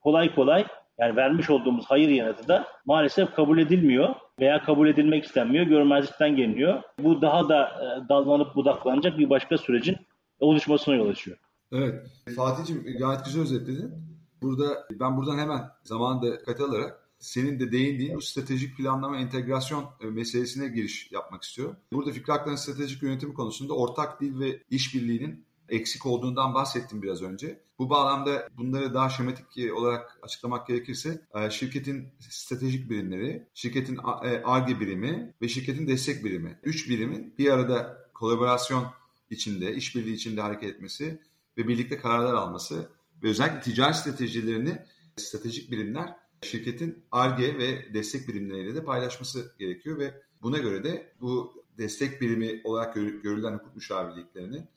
[0.00, 0.64] kolay kolay
[0.98, 6.82] yani vermiş olduğumuz hayır yanıtı da maalesef kabul edilmiyor veya kabul edilmek istenmiyor, görmezlikten geliniyor.
[6.98, 9.96] Bu daha da e, dallanıp budaklanacak bir başka sürecin
[10.40, 11.38] oluşmasına yol açıyor.
[11.72, 12.06] Evet.
[12.36, 13.92] Fatih'ciğim gayet güzel özetledin.
[14.42, 20.06] Burada ben buradan hemen zamanında kat alarak senin de değindiğin bu stratejik planlama entegrasyon e,
[20.06, 21.76] meselesine giriş yapmak istiyorum.
[21.92, 27.60] Burada Fikri Aklar'ın stratejik yönetimi konusunda ortak dil ve işbirliğinin eksik olduğundan bahsettim biraz önce.
[27.78, 33.98] Bu bağlamda bunları daha şematik olarak açıklamak gerekirse e, şirketin stratejik birimleri, şirketin
[34.44, 36.58] ARGE e birimi ve şirketin destek birimi.
[36.62, 38.86] Üç birimin bir arada kolaborasyon
[39.30, 41.20] içinde, işbirliği içinde hareket etmesi
[41.58, 42.90] ve birlikte kararlar alması
[43.22, 44.82] ve özellikle ticari stratejilerini
[45.16, 51.64] stratejik birimler şirketin ARGE ve destek birimleriyle de paylaşması gerekiyor ve buna göre de bu
[51.78, 54.68] destek birimi olarak görülen hukuk müşavirliklerinin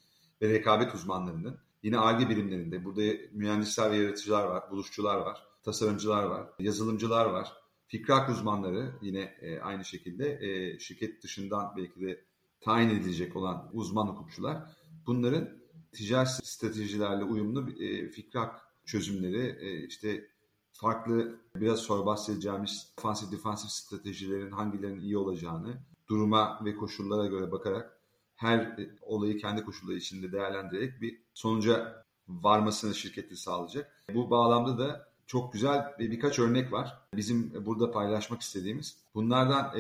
[0.41, 6.47] ve rekabet uzmanlarının yine ARGE birimlerinde burada mühendisler ve yaratıcılar var, buluşçular var, tasarımcılar var,
[6.59, 7.53] yazılımcılar var,
[7.87, 12.25] fikrak uzmanları yine e, aynı şekilde e, şirket dışından belki de
[12.61, 14.57] tayin edilecek olan uzman hukukçular.
[15.05, 15.60] Bunların
[15.93, 20.27] ticari stratejilerle uyumlu e, fikrak çözümleri e, işte
[20.71, 25.73] farklı biraz sonra bahsedeceğimiz ofansif defansif stratejilerin hangilerinin iyi olacağını
[26.09, 27.97] duruma ve koşullara göre bakarak
[28.35, 34.05] her olayı kendi koşulları içinde değerlendirerek bir sonuca varmasını şirketi sağlayacak.
[34.13, 36.97] Bu bağlamda da çok güzel birkaç örnek var.
[37.15, 38.97] Bizim burada paylaşmak istediğimiz.
[39.15, 39.75] Bunlardan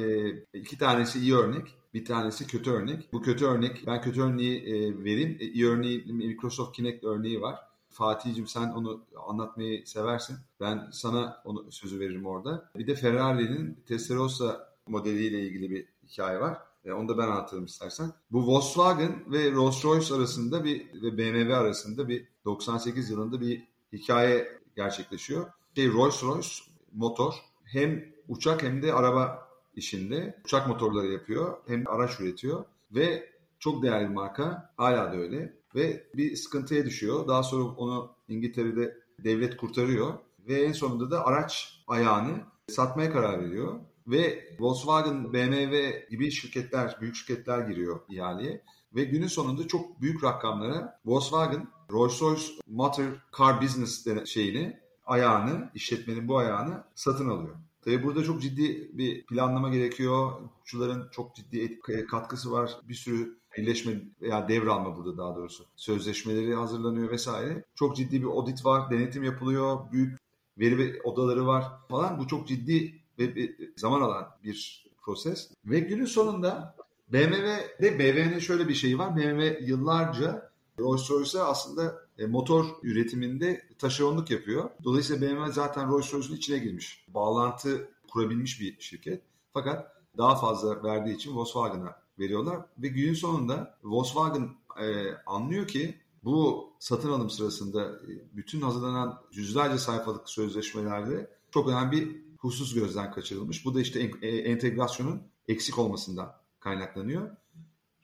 [0.53, 3.13] iki tanesi iyi örnek, bir tanesi kötü örnek.
[3.13, 4.63] Bu kötü örnek, ben kötü örneği
[5.03, 5.37] vereyim.
[5.39, 7.59] İyi örneği Microsoft Kinect örneği var.
[7.89, 10.37] Fatih'cim sen onu anlatmayı seversin.
[10.59, 12.69] Ben sana onu sözü veririm orada.
[12.75, 16.57] Bir de Ferrari'nin Testarossa modeliyle ilgili bir hikaye var.
[16.85, 18.11] E, onu da ben anlatırım istersen.
[18.31, 25.51] Bu Volkswagen ve Rolls-Royce arasında bir ve BMW arasında bir 98 yılında bir hikaye gerçekleşiyor.
[25.75, 32.65] Şey Rolls-Royce motor hem uçak hem de araba işinde uçak motorları yapıyor hem araç üretiyor
[32.91, 37.27] ve çok değerli marka hala da öyle ve bir sıkıntıya düşüyor.
[37.27, 40.13] Daha sonra onu İngiltere'de devlet kurtarıyor
[40.47, 42.31] ve en sonunda da araç ayağını
[42.67, 43.79] satmaya karar veriyor.
[44.07, 48.63] Ve Volkswagen, BMW gibi şirketler, büyük şirketler giriyor ihaleye.
[48.95, 53.03] Ve günün sonunda çok büyük rakamlara Volkswagen, Rolls-Royce Motor
[53.37, 57.55] Car Business şeyini, ayağını, işletmenin bu ayağını satın alıyor.
[57.85, 60.31] Tabi burada çok ciddi bir planlama gerekiyor.
[60.31, 62.71] Hukukçuların çok ciddi katkısı var.
[62.89, 65.65] Bir sürü birleşme veya devralma burada daha doğrusu.
[65.75, 67.63] Sözleşmeleri hazırlanıyor vesaire.
[67.75, 70.19] Çok ciddi bir audit var, denetim yapılıyor, büyük
[70.59, 72.19] veri odaları var falan.
[72.19, 75.51] Bu çok ciddi ve zaman alan bir proses.
[75.65, 76.75] Ve günün sonunda
[77.13, 79.15] BMW'de BMW'nin şöyle bir şeyi var.
[79.17, 84.69] BMW yıllarca Rolls-Royce'a aslında e, motor üretiminde taşeronluk yapıyor.
[84.83, 87.05] Dolayısıyla BMW zaten Rolls-Royce'un içine girmiş.
[87.07, 89.23] Bağlantı kurabilmiş bir şirket.
[89.53, 96.69] Fakat daha fazla verdiği için Volkswagen'a veriyorlar ve günün sonunda Volkswagen e, anlıyor ki bu
[96.79, 103.65] satın alım sırasında e, bütün hazırlanan yüzlerce sayfalık sözleşmelerde çok önemli bir husus gözden kaçırılmış.
[103.65, 107.31] Bu da işte e, entegrasyonun eksik olmasından kaynaklanıyor.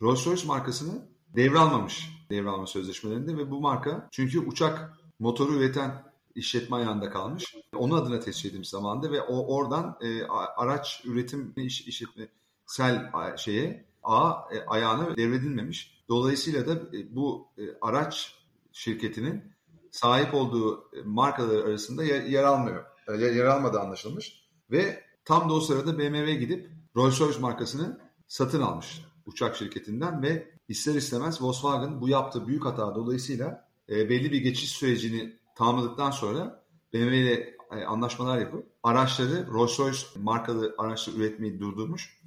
[0.02, 6.04] Rolls-Royce markasını devralmamış devralma sözleşmelerinde ve bu marka çünkü uçak motoru üreten
[6.36, 7.56] işletme ayağında kalmış.
[7.76, 10.24] Onun adına tescil edilmiş zamanda ve o oradan e,
[10.58, 16.04] araç üretim iş, işletmesel şeye A e, ayağına devredilmemiş.
[16.10, 18.36] Dolayısıyla da e, bu e, araç
[18.72, 19.44] şirketinin
[19.92, 22.86] sahip olduğu e, markalar arasında yer, yer almıyor.
[23.08, 24.48] E, yer, yer almadığı anlaşılmış.
[24.72, 30.96] Ve tam da o sırada BMW gidip Rolls-Royce markasını satın almış uçak şirketinden ve ister
[30.96, 36.64] istemez Volkswagen bu yaptığı büyük hata dolayısıyla e, belli bir geçiş sürecini tamamladıktan sonra
[36.94, 42.20] BMW ile e, anlaşmalar yapıp araçları Rolls-Royce markalı araçları üretmeyi durdurmuş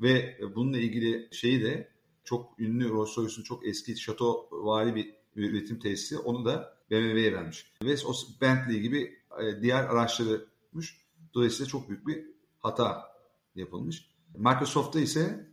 [0.00, 1.88] ve bununla ilgili şeyi de
[2.24, 7.72] çok ünlü Rolls-Royce'un çok eski şato vari bir üretim tesisi onu da BMW'ye vermiş.
[7.82, 11.00] Ve o Bentley gibi e, diğer araçlarıymış.
[11.34, 12.26] Dolayısıyla çok büyük bir
[12.58, 13.10] hata
[13.54, 14.10] yapılmış.
[14.34, 15.50] Microsoft'ta ise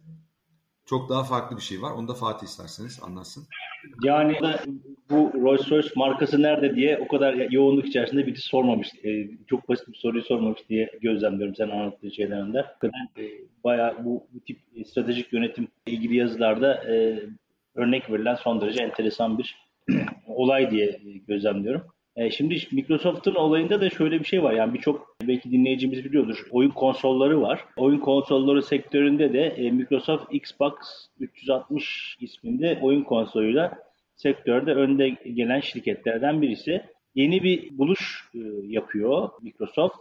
[0.89, 1.91] çok daha farklı bir şey var.
[1.91, 3.43] Onu da Fatih isterseniz anlatsın.
[4.03, 4.37] Yani
[5.09, 8.87] bu Rolls Royce markası nerede diye o kadar yoğunluk içerisinde bir sormamış.
[9.03, 12.65] E, çok basit bir soruyu sormamış diye gözlemliyorum sen anlattığın şeylerinde.
[13.17, 13.23] E,
[13.63, 17.23] bayağı bu, bu tip stratejik yönetim ilgili yazılarda e,
[17.75, 19.57] örnek verilen son derece enteresan bir
[20.27, 21.81] olay diye gözlemliyorum.
[22.17, 24.53] E, şimdi Microsoft'un olayında da şöyle bir şey var.
[24.53, 26.47] Yani birçok belki dinleyicimiz biliyordur.
[26.51, 27.65] Oyun konsolları var.
[27.75, 30.73] Oyun konsolları sektöründe de e, Microsoft Xbox
[31.19, 33.79] 360 isminde oyun konsoluyla
[34.15, 36.81] sektörde önde gelen şirketlerden birisi.
[37.15, 39.97] yeni bir buluş e, yapıyor Microsoft.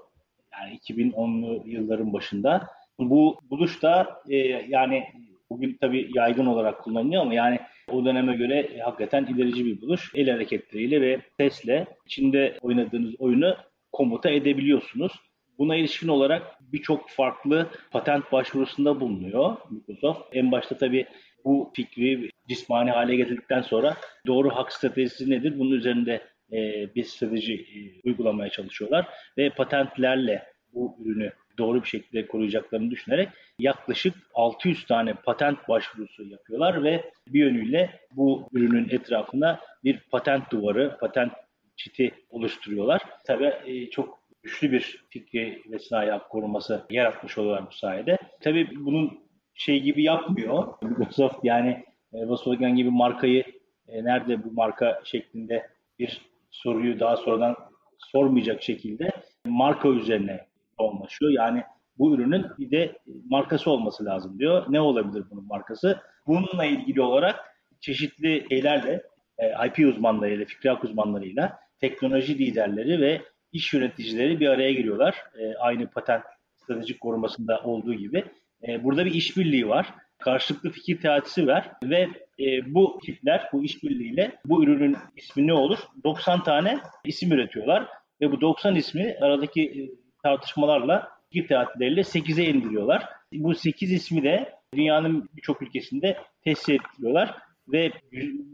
[0.52, 2.66] Yani 2010'lu yılların başında.
[2.98, 4.22] Bu buluş da
[4.68, 5.04] yani
[5.50, 7.58] bugün tabii yaygın olarak kullanılıyor ama yani
[7.90, 10.12] o döneme göre e, hakikaten ilerici bir buluş.
[10.14, 13.56] El hareketleriyle ve sesle içinde oynadığınız oyunu
[13.92, 15.12] komuta edebiliyorsunuz.
[15.58, 20.20] Buna ilişkin olarak birçok farklı patent başvurusunda bulunuyor Microsoft.
[20.32, 21.06] En başta tabii
[21.44, 23.96] bu fikri cismani hale getirdikten sonra
[24.26, 25.58] doğru hak stratejisi nedir?
[25.58, 26.22] Bunun üzerinde
[26.52, 29.06] e, bir strateji e, uygulamaya çalışıyorlar
[29.38, 36.84] ve patentlerle bu ürünü doğru bir şekilde koruyacaklarını düşünerek yaklaşık 600 tane patent başvurusu yapıyorlar
[36.84, 41.32] ve bir yönüyle bu ürünün etrafına bir patent duvarı, patent
[41.76, 43.02] çiti oluşturuyorlar.
[43.24, 48.18] Tabii e, çok güçlü bir fikri ve sanayi hak koruması yaratmış oluyorlar bu sayede.
[48.40, 49.18] Tabii bunun
[49.54, 50.74] şey gibi yapmıyor.
[50.82, 53.44] Microsoft yani e, Volkswagen gibi markayı
[53.88, 55.66] e, nerede bu marka şeklinde
[55.98, 57.56] bir soruyu daha sonradan
[57.98, 59.10] sormayacak şekilde
[59.46, 60.46] marka üzerine
[60.80, 61.30] yoğunlaşıyor.
[61.30, 61.62] Yani
[61.98, 62.98] bu ürünün bir de
[63.30, 64.64] markası olması lazım diyor.
[64.68, 66.00] Ne olabilir bunun markası?
[66.26, 67.36] Bununla ilgili olarak
[67.80, 69.02] çeşitli şeylerle,
[69.38, 75.24] e, IP uzmanlarıyla, fikri hak uzmanlarıyla, teknoloji liderleri ve iş yöneticileri bir araya giriyorlar.
[75.38, 76.22] E, aynı patent
[76.54, 78.24] stratejik korumasında olduğu gibi.
[78.68, 79.94] E, burada bir işbirliği var.
[80.18, 82.08] Karşılıklı fikir teatisi var ve
[82.40, 85.78] e, bu tipler bu işbirliğiyle bu ürünün ismi ne olur?
[86.04, 87.86] 90 tane isim üretiyorlar
[88.20, 89.80] ve bu 90 ismi aradaki e,
[90.26, 93.08] tartışmalarla fikir teatileriyle 8'e indiriyorlar.
[93.32, 97.34] Bu 8 ismi de dünyanın birçok ülkesinde tescil ettiriyorlar
[97.68, 97.92] ve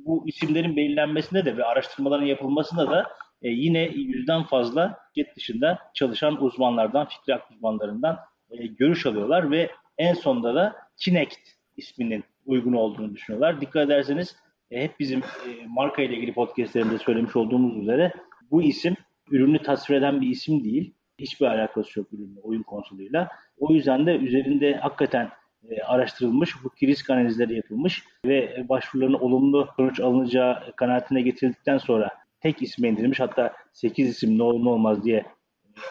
[0.05, 3.07] bu isimlerin belirlenmesinde de ve araştırmaların yapılmasında da
[3.43, 8.19] e, yine yüzden fazla şirket dışında çalışan uzmanlardan, fikri uzmanlarından
[8.51, 11.39] e, görüş alıyorlar ve en sonunda da Kinect
[11.77, 13.61] isminin uygun olduğunu düşünüyorlar.
[13.61, 14.37] Dikkat ederseniz
[14.71, 18.13] e, hep bizim e, marka ile ilgili podcastlerimde söylemiş olduğumuz üzere
[18.51, 18.97] bu isim
[19.31, 20.95] ürünü tasvir eden bir isim değil.
[21.19, 23.29] Hiçbir alakası yok ürünle, oyun konsoluyla.
[23.59, 25.31] O yüzden de üzerinde hakikaten
[25.71, 32.63] e, araştırılmış, hukuki risk analizleri yapılmış ve başvuruların olumlu sonuç alınacağı kanaatine getirdikten sonra tek
[32.63, 33.21] isme indirilmiş.
[33.21, 35.27] Hatta 8 isim ne olur ne olmaz diye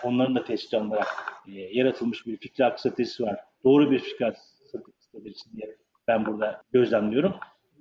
[0.03, 1.07] onların da tespit alınarak
[1.47, 3.39] e, yaratılmış bir fikri hak stratejisi var.
[3.63, 4.37] Doğru bir fikri hak
[4.99, 5.75] stratejisi diye
[6.07, 7.33] ben burada gözlemliyorum.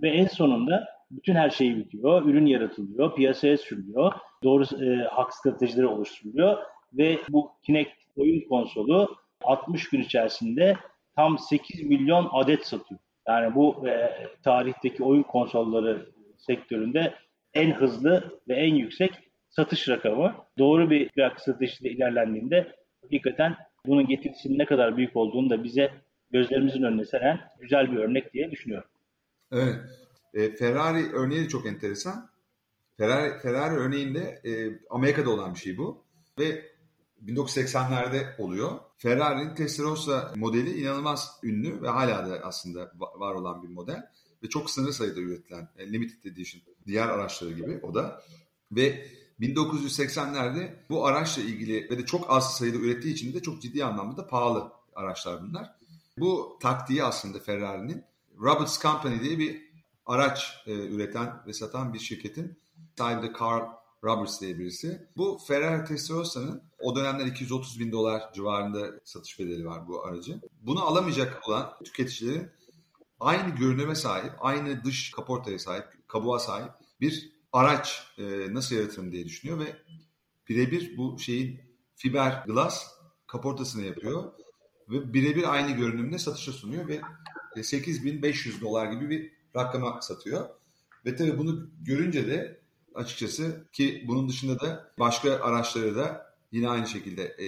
[0.03, 2.25] Ve en sonunda bütün her şey bitiyor.
[2.25, 4.13] Ürün yaratılıyor, piyasaya sürülüyor.
[4.45, 6.59] Doğru e, hak stratejileri oluşturuluyor.
[6.93, 10.77] Ve bu Kinect oyun konsolu 60 gün içerisinde
[11.17, 13.01] tam 8 milyon adet satıyor.
[13.29, 14.11] Yani bu e,
[14.45, 17.15] tarihteki oyun konsolları sektöründe
[17.55, 19.13] en hızlı ve en yüksek
[19.49, 20.35] satış rakamı.
[20.59, 22.73] Doğru bir grafik stratejisiyle ilerlendiğinde
[23.03, 25.91] hakikaten bunun getirisinin ne kadar büyük olduğunu da bize
[26.31, 28.89] gözlerimizin önüne seren güzel bir örnek diye düşünüyorum.
[29.53, 29.77] Evet.
[30.35, 32.31] E, Ferrari örneği de çok enteresan.
[32.97, 34.53] Ferrari, Ferrari örneğinde e,
[34.91, 36.05] Amerika'da olan bir şey bu.
[36.39, 36.70] Ve
[37.27, 38.79] 1980'lerde oluyor.
[38.97, 44.11] Ferrari'nin Testarossa modeli inanılmaz ünlü ve hala da aslında var olan bir model.
[44.43, 48.23] Ve çok sınır sayıda üretilen e, limited edition diğer araçları gibi o da.
[48.73, 49.07] Ve
[49.41, 54.17] 1980'lerde bu araçla ilgili ve de çok az sayıda ürettiği için de çok ciddi anlamda
[54.17, 55.71] da pahalı araçlar bunlar.
[56.19, 58.05] Bu taktiği aslında Ferrari'nin
[58.39, 59.71] Roberts Company diye bir
[60.07, 62.59] araç e, üreten ve satan bir şirketin
[62.99, 65.09] sahibi de Carl Roberts diye birisi.
[65.17, 70.41] Bu Ferrari Testarossa'nın o dönemler 230 bin dolar civarında satış bedeli var bu aracı.
[70.63, 72.51] Bunu alamayacak olan tüketicilerin
[73.21, 79.25] aynı görünüme sahip, aynı dış kaportaya sahip, kabuğa sahip bir araç e, nasıl yaratırım diye
[79.25, 79.77] düşünüyor ve
[80.49, 81.61] birebir bu şeyin
[81.95, 82.87] fiber glass
[83.27, 84.33] kaportasını yapıyor
[84.89, 87.01] ve birebir aynı görünümde satışa sunuyor ve
[87.63, 90.49] 8500 dolar gibi bir rakama satıyor.
[91.07, 92.60] Ve tabii bunu görünce de
[92.95, 97.47] açıkçası ki bunun dışında da başka araçları da yine aynı şekilde e,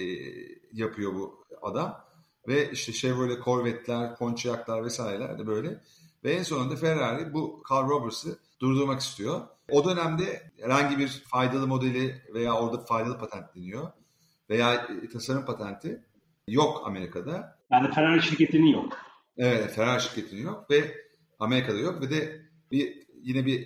[0.73, 2.03] yapıyor bu adam.
[2.47, 5.81] Ve işte Chevrolet Corvette'ler, Pontiac'lar vesaireler de böyle.
[6.23, 9.41] Ve en sonunda Ferrari bu Carl Roberts'ı durdurmak istiyor.
[9.69, 13.91] O dönemde herhangi bir faydalı modeli veya orada faydalı patentleniyor
[14.49, 16.03] veya tasarım patenti
[16.47, 17.59] yok Amerika'da.
[17.71, 18.97] Yani Ferrari şirketinin yok.
[19.37, 20.95] Evet, Ferrari şirketinin yok ve
[21.39, 23.65] Amerika'da yok ve de bir yine bir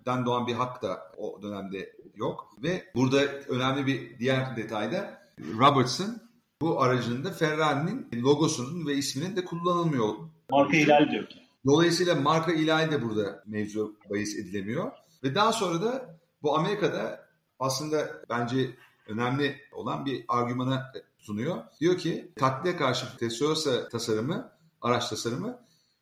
[0.00, 2.48] eserden doğan bir hak da o dönemde yok.
[2.62, 5.22] Ve burada önemli bir diğer detay da
[5.58, 6.18] Robertson
[6.60, 10.14] bu aracında Ferrari'nin logosunun ve isminin de kullanılmıyor.
[10.50, 11.28] Marka ihlali diyor.
[11.66, 14.92] Dolayısıyla marka ihlali de burada mevzu bahis edilemiyor.
[15.24, 21.56] Ve daha sonra da bu Amerika'da aslında bence önemli olan bir argümana sunuyor.
[21.80, 25.58] Diyor ki taklide karşı Tessiosa tasarımı, araç tasarımı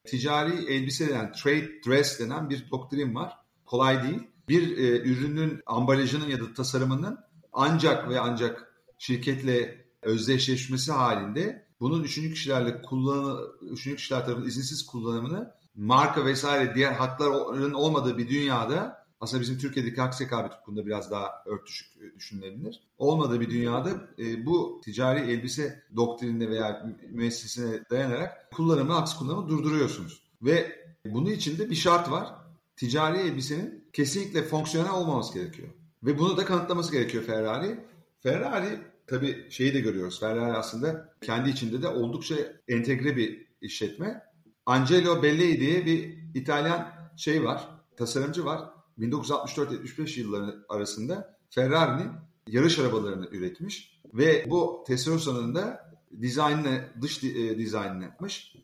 [0.07, 3.48] ticari elbise denen trade dress denen bir doktrin var.
[3.69, 4.21] Kolay değil.
[4.49, 7.19] bir e, ürünün ambalajının ya da tasarımının
[7.53, 15.55] ancak ve ancak şirketle özdeşleşmesi halinde bunun üçüncü kişilerle kullanı, üçüncü kişiler tarafından izinsiz kullanımını
[15.75, 21.43] marka vesaire diğer hakların olmadığı bir dünyada aslında bizim Türkiye'deki hak sekabet hukukunda biraz daha
[21.47, 22.81] örtüşük düşünülebilir.
[22.99, 30.23] Olmadığı bir dünyada e, bu ticari elbise doktrinine veya müessesine dayanarak kullanımı, haksız kullanımı durduruyorsunuz.
[30.43, 32.48] Ve bunun için de bir şart var.
[32.79, 35.69] Ticari elbisenin kesinlikle fonksiyonel olmaması gerekiyor.
[36.03, 37.81] Ve bunu da kanıtlaması gerekiyor Ferrari.
[38.21, 40.21] Ferrari tabii şeyi de görüyoruz.
[40.21, 42.35] Ferrari aslında kendi içinde de oldukça
[42.69, 44.23] entegre bir işletme.
[44.67, 48.71] Angelo Bellei diye bir İtalyan şey var, tasarımcı var.
[48.99, 52.11] 1964-75 yılları arasında Ferrari'nin
[52.47, 58.57] yarış arabalarını üretmiş ve bu Testarossa'nın da dizaynını, dış e, dizaynını yapmış.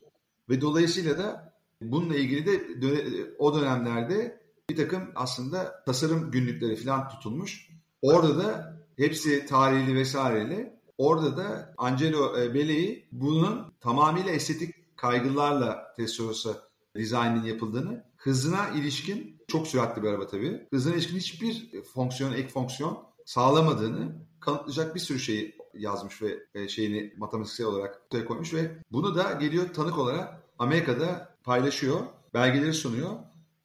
[0.49, 1.54] Ve dolayısıyla da
[1.93, 2.63] bununla ilgili de
[3.39, 7.69] o dönemlerde bir takım aslında tasarım günlükleri falan tutulmuş.
[8.03, 10.75] Orada da hepsi tarihli vesaireli.
[10.99, 16.51] Orada da Angelo e, Bellei bunun tamamıyla estetik kaygılarla Testarossa
[16.97, 20.67] dizaynının yapıldığını, hızına ilişkin çok süratli bir araba tabii.
[20.71, 27.15] Hızına ilişkin hiçbir fonksiyon, ek fonksiyon sağlamadığını kanıtlayacak bir sürü şeyi yazmış ve e, şeyini
[27.17, 32.01] matematiksel olarak ortaya koymuş ve bunu da geliyor tanık olarak Amerika'da paylaşıyor,
[32.35, 33.11] belgeleri sunuyor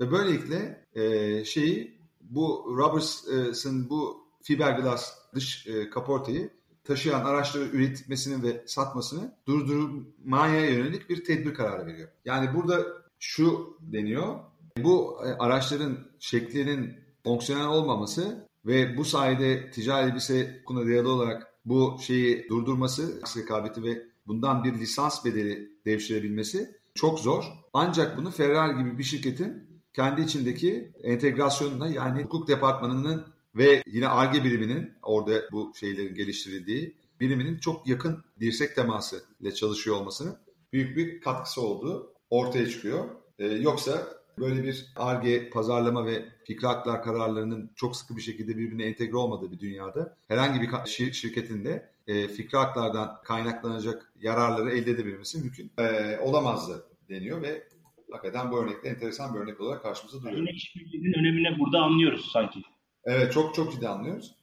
[0.02, 6.50] ve böylelikle e, şeyi bu Roberts'ın bu fiberglass dış e, kaportayı
[6.84, 12.10] taşıyan araçları üretmesini ve satmasını durdurmaya yönelik bir tedbir kararı veriyor.
[12.26, 12.86] Yani burada
[13.20, 14.40] şu deniyor,
[14.78, 21.98] bu e, araçların şeklinin fonksiyonel olmaması ve bu sayede ticari elbise konu dayalı olarak bu
[22.02, 27.44] şeyi durdurması, rekabeti ve bundan bir lisans bedeli devşirebilmesi çok zor.
[27.74, 33.26] Ancak bunu Ferrari gibi bir şirketin kendi içindeki entegrasyonuna yani hukuk departmanının
[33.56, 39.96] ve yine ARGE biriminin orada bu şeylerin geliştirildiği biriminin çok yakın dirsek teması ile çalışıyor
[39.96, 40.38] olmasının
[40.74, 43.06] büyük bir katkısı olduğu ortaya çıkıyor.
[43.40, 44.08] Ee, yoksa
[44.40, 49.52] böyle bir ARGE pazarlama ve fikri haklar kararlarının çok sıkı bir şekilde birbirine entegre olmadığı
[49.52, 55.72] bir dünyada herhangi bir şir şirketin de e, fikri haklardan kaynaklanacak yararları elde edebilmesi mümkün
[55.78, 57.64] e, olamazdı deniyor ve
[58.12, 60.38] hakikaten bu örnekte enteresan bir örnek olarak karşımıza duruyor.
[60.38, 62.60] Yine işbirliğinin önemini burada anlıyoruz sanki.
[63.04, 64.36] Evet çok çok ciddi anlıyoruz.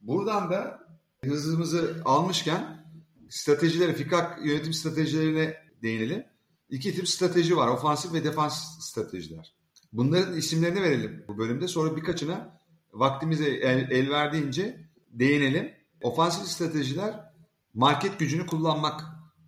[0.00, 0.80] Buradan da
[1.24, 2.86] hızımızı almışken
[3.28, 6.24] stratejileri, fikak yönetim stratejilerine değinelim.
[6.68, 7.68] İki tip strateji var.
[7.68, 9.54] Ofansif ve defans stratejiler.
[9.92, 11.68] Bunların isimlerini verelim bu bölümde.
[11.68, 12.60] Sonra birkaçına
[12.92, 15.83] vaktimize el, el verdiğince değinelim.
[16.04, 17.32] Ofansif stratejiler
[17.74, 19.00] market gücünü kullanmak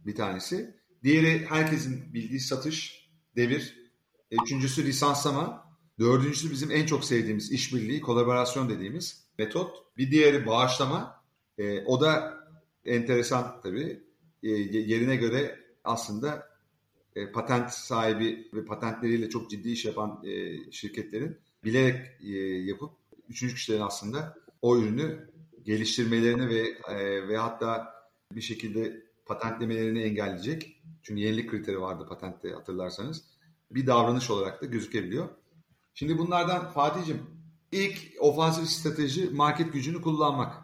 [0.06, 0.76] bir tanesi.
[1.02, 3.90] Diğeri herkesin bildiği satış, devir.
[4.30, 5.66] Üçüncüsü lisanslama.
[5.98, 9.76] Dördüncüsü bizim en çok sevdiğimiz işbirliği, kolaborasyon dediğimiz metot.
[9.96, 11.24] Bir diğeri bağışlama.
[11.58, 12.34] E, o da
[12.84, 14.02] enteresan tabii.
[14.42, 16.48] E, yerine göre aslında
[17.16, 22.32] e, patent sahibi ve patentleriyle çok ciddi iş yapan e, şirketlerin bilerek e,
[22.70, 22.90] yapıp
[23.28, 25.35] üçüncü kişilerin aslında o ürünü
[25.66, 27.94] geliştirmelerini ve e, ve hatta
[28.32, 30.76] bir şekilde patentlemelerini engelleyecek.
[31.02, 33.24] Çünkü yenilik kriteri vardı patentte hatırlarsanız.
[33.70, 35.28] Bir davranış olarak da gözükebiliyor.
[35.94, 37.22] Şimdi bunlardan Fatih'cim
[37.72, 40.54] ilk ofansif strateji market gücünü kullanmak.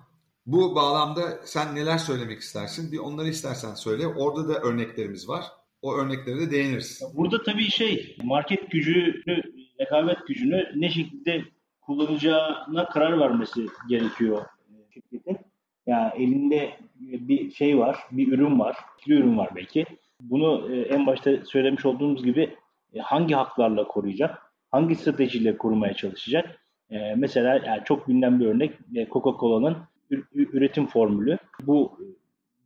[0.46, 2.92] Bu bağlamda sen neler söylemek istersin?
[2.92, 4.06] Bir onları istersen söyle.
[4.06, 5.44] Orada da örneklerimiz var.
[5.82, 7.02] O örneklere de değiniriz.
[7.14, 9.22] Burada tabii şey market gücünü,
[9.80, 11.44] rekabet gücünü ne şekilde
[11.80, 14.44] kullanacağına karar vermesi gerekiyor
[14.94, 15.38] şirketin.
[15.86, 18.76] Yani elinde bir şey var, bir ürün var,
[19.08, 19.84] bir ürün var belki.
[20.20, 22.56] Bunu e, en başta söylemiş olduğumuz gibi
[22.94, 24.52] e, hangi haklarla koruyacak?
[24.72, 26.60] hangi stratejiyle korumaya çalışacak?
[26.90, 28.08] E, mesela yani çok
[28.40, 29.76] bir örnek e, Coca-Cola'nın
[30.34, 31.38] üretim formülü.
[31.62, 31.98] Bu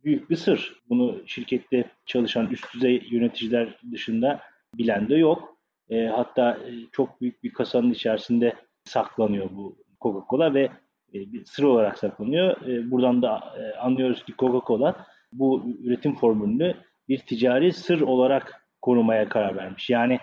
[0.03, 0.81] büyük bir sır.
[0.89, 4.41] Bunu şirkette çalışan üst düzey yöneticiler dışında
[4.73, 5.57] bilen de yok.
[5.89, 10.69] E, hatta e, çok büyük bir kasanın içerisinde saklanıyor bu Coca-Cola ve e,
[11.13, 12.67] bir sır olarak saklanıyor.
[12.67, 14.95] E, buradan da e, anlıyoruz ki Coca-Cola
[15.31, 16.75] bu üretim formülünü
[17.09, 19.89] bir ticari sır olarak korumaya karar vermiş.
[19.89, 20.19] Yani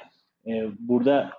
[0.46, 1.30] e, burada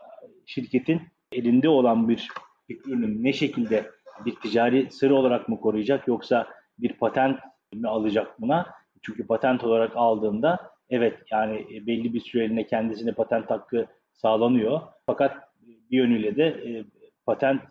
[0.45, 2.29] şirketin elinde olan bir
[2.69, 3.91] ürünün ne şekilde
[4.25, 6.47] bir ticari sır olarak mı koruyacak yoksa
[6.79, 7.39] bir patent
[7.73, 8.65] mi alacak buna?
[9.01, 14.81] Çünkü patent olarak aldığında evet yani belli bir süreliğine kendisine patent hakkı sağlanıyor.
[15.05, 16.85] Fakat bir yönüyle de e,
[17.25, 17.61] patent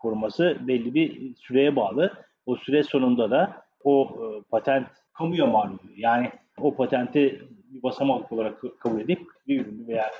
[0.00, 2.12] koruması belli bir süreye bağlı.
[2.46, 5.96] O süre sonunda da o e, patent kamuya mal oluyor.
[5.96, 6.30] Yani
[6.60, 7.40] o patenti
[7.70, 10.10] bir basamak olarak kabul edip bir ürün veya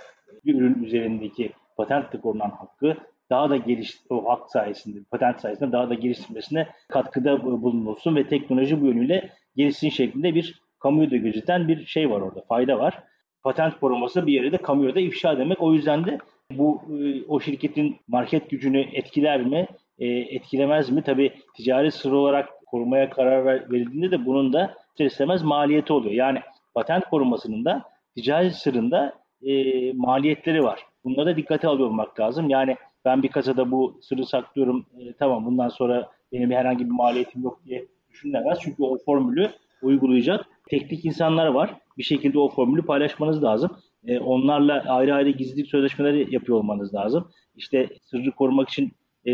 [0.45, 2.97] bir ürün üzerindeki patentle korunan hakkı
[3.31, 8.81] daha da geliş o hak sayesinde, patent sayesinde daha da geliştirmesine katkıda bulunulsun ve teknoloji
[8.81, 13.03] bu yönüyle gelişsin şeklinde bir kamuyu da gözeten bir şey var orada, fayda var.
[13.43, 15.63] Patent koruması bir yere de kamuya da ifşa demek.
[15.63, 16.19] O yüzden de
[16.51, 19.67] bu e, o şirketin market gücünü etkiler mi,
[19.99, 21.03] e, etkilemez mi?
[21.03, 26.15] Tabii ticari sır olarak korumaya karar verildiğinde de bunun da ister istemez maliyeti oluyor.
[26.15, 26.39] Yani
[26.75, 27.83] patent korumasının da
[28.15, 29.53] ticari sırında e,
[29.93, 30.87] maliyetleri var.
[31.05, 31.91] Bunlara da dikkate alıyor
[32.21, 32.51] lazım.
[32.51, 37.43] Yani ben bir kasada bu sırrı saklıyorum e, tamam bundan sonra benim herhangi bir maliyetim
[37.43, 38.59] yok diye düşünülemez.
[38.63, 39.51] Çünkü o formülü
[39.83, 41.75] uygulayacak teknik insanlar var.
[41.99, 43.71] Bir şekilde o formülü paylaşmanız lazım.
[44.07, 47.31] E, onlarla ayrı ayrı gizlilik sözleşmeleri yapıyor olmanız lazım.
[47.57, 48.93] İşte sırrı korumak için
[49.27, 49.31] e,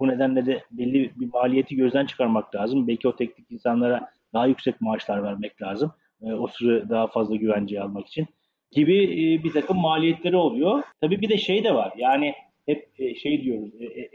[0.00, 2.88] bu nedenle de belli bir maliyeti gözden çıkarmak lazım.
[2.88, 5.92] Belki o teknik insanlara daha yüksek maaşlar vermek lazım.
[6.22, 8.26] E, o sırrı daha fazla güvenceye almak için
[8.70, 10.82] gibi e, bir takım maliyetleri oluyor.
[11.00, 11.92] Tabii bir de şey de var.
[11.96, 12.34] Yani
[12.68, 14.10] hep e, şey diyoruz, e, e,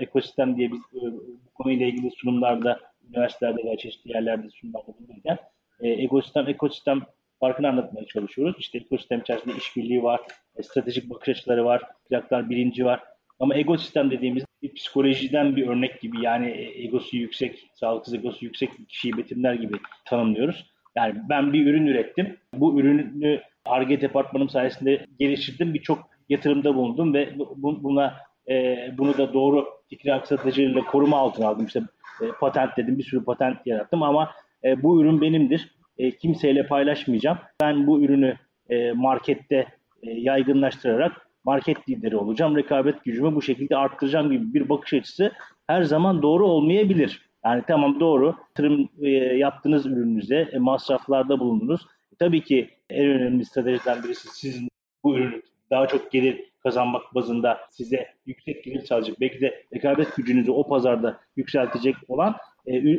[0.00, 5.38] ekosistem, diye biz bu konuyla ilgili sunumlarda, üniversitelerde veya çeşitli yerlerde sunumlarda bulunurken
[5.80, 7.00] ekosistem, ekosistem
[7.42, 8.56] farkını anlatmaya çalışıyoruz.
[8.58, 10.20] İşte ekosistem içerisinde işbirliği var,
[10.62, 13.00] stratejik bakış açıları var, plaklar bilinci var.
[13.40, 18.84] Ama ekosistem dediğimiz bir psikolojiden bir örnek gibi yani egosu yüksek, sağlıksız egosu yüksek bir
[18.84, 19.74] kişiyi betimler gibi
[20.04, 20.66] tanımlıyoruz.
[20.96, 22.36] Yani ben bir ürün ürettim.
[22.54, 25.74] Bu ürünü ARGE departmanım sayesinde geliştirdim.
[25.74, 28.14] Birçok yatırımda bulundum ve buna
[28.50, 31.66] e, bunu da doğru fikri aksatıcıyla koruma altına aldım.
[31.66, 31.80] İşte
[32.22, 34.30] e, patent dedim, bir sürü patent yarattım ama
[34.64, 35.81] e, bu ürün benimdir.
[36.02, 37.38] E, kimseyle paylaşmayacağım.
[37.60, 38.36] Ben bu ürünü
[38.70, 39.66] e, markette
[40.02, 42.56] e, yaygınlaştırarak market lideri olacağım.
[42.56, 45.32] Rekabet gücümü bu şekilde arttıracağım gibi bir bakış açısı
[45.66, 47.30] her zaman doğru olmayabilir.
[47.44, 51.86] Yani tamam doğru, yatırım e, yaptığınız ürününüze masraflarda bulundunuz.
[52.18, 54.68] Tabii ki en önemli stratejiden birisi sizin
[55.04, 60.50] bu ürünü daha çok gelir kazanmak bazında size yüksek gelir sağlayacak, belki de rekabet gücünüzü
[60.50, 62.36] o pazarda yükseltecek olan
[62.66, 62.90] e, e,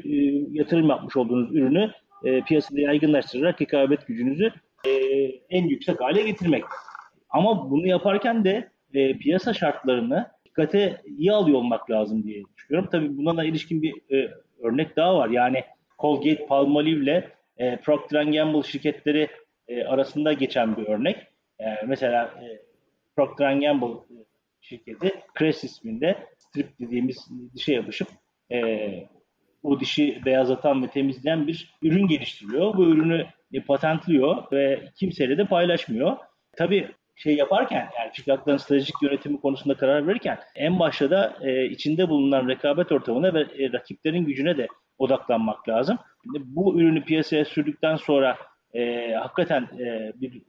[0.51, 1.91] yatırım yapmış olduğunuz ürünü
[2.23, 4.53] e, piyasada yaygınlaştırarak rekabet gücünüzü
[4.85, 4.91] e,
[5.49, 6.63] en yüksek hale getirmek.
[7.29, 12.89] Ama bunu yaparken de e, piyasa şartlarını dikkate iyi alıyor olmak lazım diye düşünüyorum.
[12.91, 15.29] Tabii buna da ilişkin bir e, örnek daha var.
[15.29, 15.63] Yani
[15.99, 19.27] Colgate, Palmolive ile e, Procter Gamble şirketleri
[19.67, 21.17] e, arasında geçen bir örnek.
[21.59, 22.61] E, mesela e,
[23.15, 24.19] Procter Gamble
[24.61, 28.07] şirketi Crest isminde strip dediğimiz dişe yapışıp
[28.51, 28.59] e,
[29.63, 32.77] o dişi beyazlatan ve temizleyen bir ürün geliştiriyor.
[32.77, 36.17] Bu ürünü e, patentliyor ve kimseyle de paylaşmıyor.
[36.57, 42.09] Tabii şey yaparken yani şirketlerin stratejik yönetimi konusunda karar verirken en başta da e, içinde
[42.09, 45.97] bulunan rekabet ortamına ve e, rakiplerin gücüne de odaklanmak lazım.
[46.45, 48.37] Bu ürünü piyasaya sürdükten sonra
[48.73, 50.41] e, hakikaten e, bir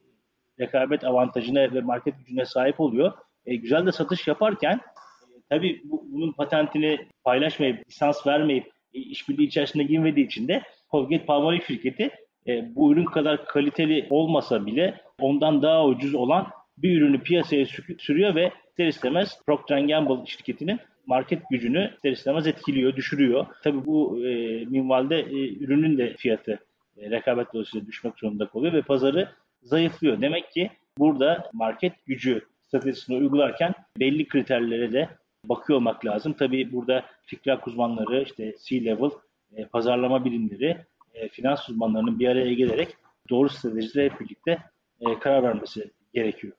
[0.60, 3.12] rekabet avantajına ve market gücüne sahip oluyor.
[3.46, 4.80] E, güzel de satış yaparken
[5.22, 11.64] e, tabii bu, bunun patentini paylaşmayıp, lisans vermeyip işbirliği içerisinde girmediği için de Colgate Palmolive
[11.66, 12.11] şirketi
[12.47, 16.47] e, bu ürün kadar kaliteli olmasa bile ondan daha ucuz olan
[16.78, 17.66] bir ürünü piyasaya
[17.99, 23.47] sürüyor ve ister istemez Procter Gamble şirketinin market gücünü ister istemez etkiliyor, düşürüyor.
[23.62, 26.59] Tabii bu e, minvalde e, ürünün de fiyatı
[26.97, 29.28] e, rekabet dolayısıyla düşmek zorunda kalıyor ve pazarı
[29.62, 30.20] zayıflıyor.
[30.20, 35.09] Demek ki burada market gücü stratejisini uygularken belli kriterlere de
[35.49, 36.32] bakıyor olmak lazım.
[36.32, 39.11] Tabii burada fikrak uzmanları, işte C-level,
[39.53, 42.97] e, pazarlama bilimleri, e, finans uzmanlarının bir araya gelerek
[43.30, 44.62] doğru stratejiyle hep birlikte
[45.01, 46.53] e, karar vermesi gerekiyor.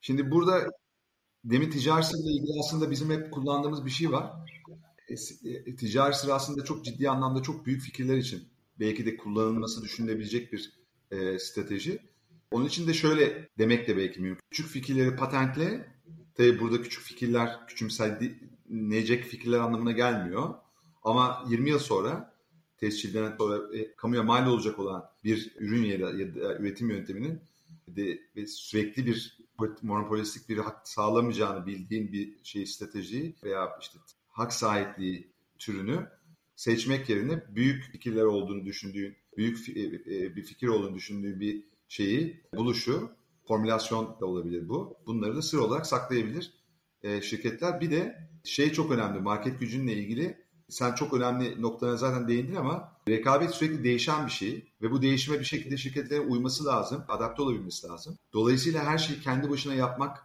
[0.00, 0.70] Şimdi burada
[1.44, 4.30] demin ticari sırla ilgili aslında bizim hep kullandığımız bir şey var.
[5.08, 5.14] E,
[5.50, 8.48] e, ticari sır aslında çok ciddi anlamda çok büyük fikirler için
[8.80, 10.72] belki de kullanılması düşünülebilecek bir
[11.10, 11.98] e, strateji.
[12.50, 14.42] Onun için de şöyle demek de belki mümkün.
[14.50, 15.86] Küçük fikirleri patentle,
[16.34, 20.54] tabi burada küçük fikirler küçümsenecek fikirler anlamına gelmiyor.
[21.02, 22.34] Ama 20 yıl sonra
[22.78, 27.40] tescilden sonra e, kamuya mal olacak olan bir ürün ya da, ya da üretim yönteminin
[27.88, 29.38] de, ve sürekli bir
[29.82, 36.08] monopolistik bir hak sağlamayacağını bildiğin bir şey stratejiyi veya işte hak sahipliği türünü
[36.56, 42.40] seçmek yerine büyük fikirler olduğunu düşündüğün, büyük e, e, bir fikir olduğunu düşündüğün bir şeyi,
[42.54, 43.10] buluşu,
[43.48, 44.96] formülasyon da olabilir bu.
[45.06, 46.52] Bunları da sır olarak saklayabilir
[47.02, 47.80] e, şirketler.
[47.80, 52.96] Bir de şey çok önemli, market gücünle ilgili sen çok önemli noktalara zaten değindin ama
[53.08, 57.86] rekabet sürekli değişen bir şey ve bu değişime bir şekilde şirketlerin uyması lazım, adapte olabilmesi
[57.86, 58.18] lazım.
[58.32, 60.18] Dolayısıyla her şeyi kendi başına yapmak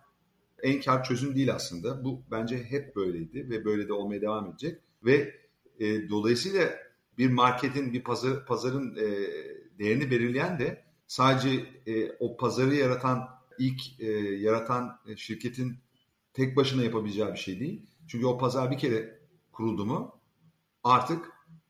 [0.63, 2.03] en kar çözüm değil aslında.
[2.03, 4.81] Bu bence hep böyleydi ve böyle de olmaya devam edecek.
[5.05, 5.35] Ve
[5.79, 6.69] e, dolayısıyla
[7.17, 9.07] bir marketin, bir pazar, pazarın e,
[9.79, 10.84] değerini belirleyen de
[11.15, 15.77] sadece e, o pazarı yaratan ilk e, yaratan şirketin
[16.33, 17.85] tek başına yapabileceği bir şey değil.
[18.07, 19.19] Çünkü o pazar bir kere
[19.51, 20.19] kuruldu mu
[20.83, 21.25] artık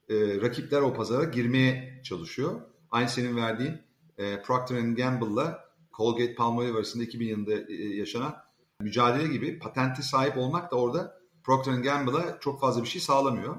[0.10, 2.62] e, rakipler o pazara girmeye çalışıyor.
[2.92, 3.82] Aynı senin verdiğin
[4.18, 5.66] e, Procter Gamble'la
[5.98, 8.36] Colgate Palmolive arasında 2000 yılında e, yaşanan
[8.80, 13.56] mücadele gibi patenti sahip olmak da orada Procter Gamble'a çok fazla bir şey sağlamıyor.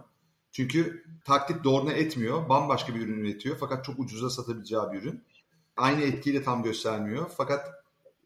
[0.53, 2.49] Çünkü taklit doğruna etmiyor.
[2.49, 3.57] Bambaşka bir ürün üretiyor.
[3.61, 5.24] Fakat çok ucuza satabileceği bir ürün.
[5.77, 7.31] Aynı etkiyi de tam göstermiyor.
[7.37, 7.66] Fakat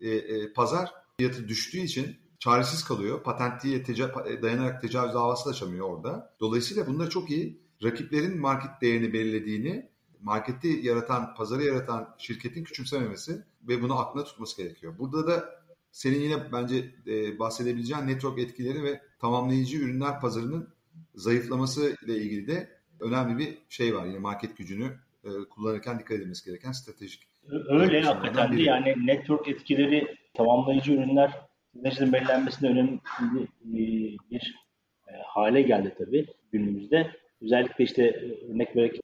[0.00, 3.22] e, e, pazar fiyatı düştüğü için çaresiz kalıyor.
[3.22, 6.34] Patentliye teca- dayanarak tecavüz davası açamıyor orada.
[6.40, 9.90] Dolayısıyla bunları çok iyi rakiplerin market değerini belirlediğini,
[10.20, 14.98] marketi yaratan, pazarı yaratan şirketin küçümsememesi ve bunu aklına tutması gerekiyor.
[14.98, 15.60] Burada da
[15.92, 20.68] senin yine bence e, bahsedebileceğin network etkileri ve tamamlayıcı ürünler pazarının
[21.14, 24.06] zayıflaması ile ilgili de önemli bir şey var.
[24.06, 27.29] Yine market gücünü e, kullanırken dikkat edilmesi gereken stratejik.
[27.68, 31.30] Öyle hakikaten de yani network etkileri tamamlayıcı ürünler
[31.78, 32.98] stratejinin belirlenmesinde önemli
[33.64, 34.54] bir, bir
[35.08, 37.10] e, hale geldi tabii günümüzde.
[37.42, 39.00] Özellikle işte e, örnek vermek,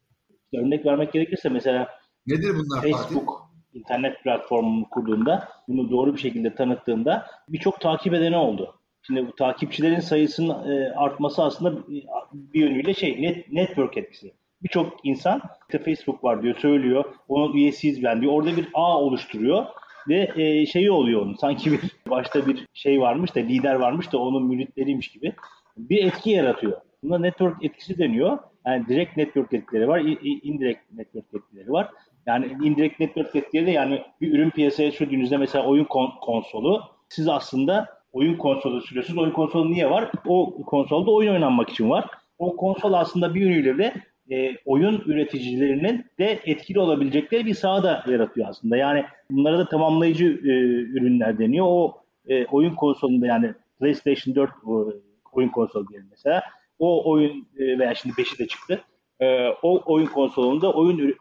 [0.55, 1.89] örnek vermek gerekirse mesela
[2.27, 3.79] Nedir bunlar Facebook Fatih?
[3.79, 8.75] internet platformunu kurduğunda bunu doğru bir şekilde tanıttığında birçok takip edeni oldu.
[9.03, 11.87] Şimdi bu takipçilerin sayısının e, artması aslında
[12.33, 14.35] bir yönüyle şey net, network etkisi.
[14.63, 17.05] Birçok insan işte Facebook var diyor, söylüyor.
[17.29, 18.33] Onun üyesiyiz ben diyor.
[18.33, 19.67] Orada bir ağ oluşturuyor
[20.09, 21.35] ve e, şeyi oluyor onun.
[21.35, 21.81] Sanki bir
[22.11, 25.33] başta bir şey varmış da lider varmış da onun müritleriymiş gibi
[25.77, 26.81] bir etki yaratıyor.
[27.03, 28.39] Buna network etkisi deniyor.
[28.67, 31.91] Yani direkt network etkileri var, indirekt network etkileri var.
[32.27, 37.29] Yani indirekt network etkileri de yani bir ürün piyasaya sürdüğünüzde mesela oyun kon- konsolu siz
[37.29, 39.19] aslında oyun konsolu sürüyorsunuz.
[39.19, 40.11] Oyun konsolu niye var?
[40.27, 42.11] O konsolda oyun oynanmak için var.
[42.39, 43.95] O konsol aslında bir yönüyle de
[44.31, 48.77] e, oyun üreticilerinin de etkili olabilecekleri bir sahada yaratıyor aslında.
[48.77, 50.51] Yani bunlara da tamamlayıcı e,
[50.99, 51.67] ürünler deniyor.
[51.69, 54.93] O e, oyun konsolunda yani PlayStation 4 o,
[55.33, 56.43] oyun konsolu diyelim mesela.
[56.79, 58.81] O oyun e, veya şimdi 5'i de çıktı.
[59.21, 61.15] E, o oyun konsolunda oyun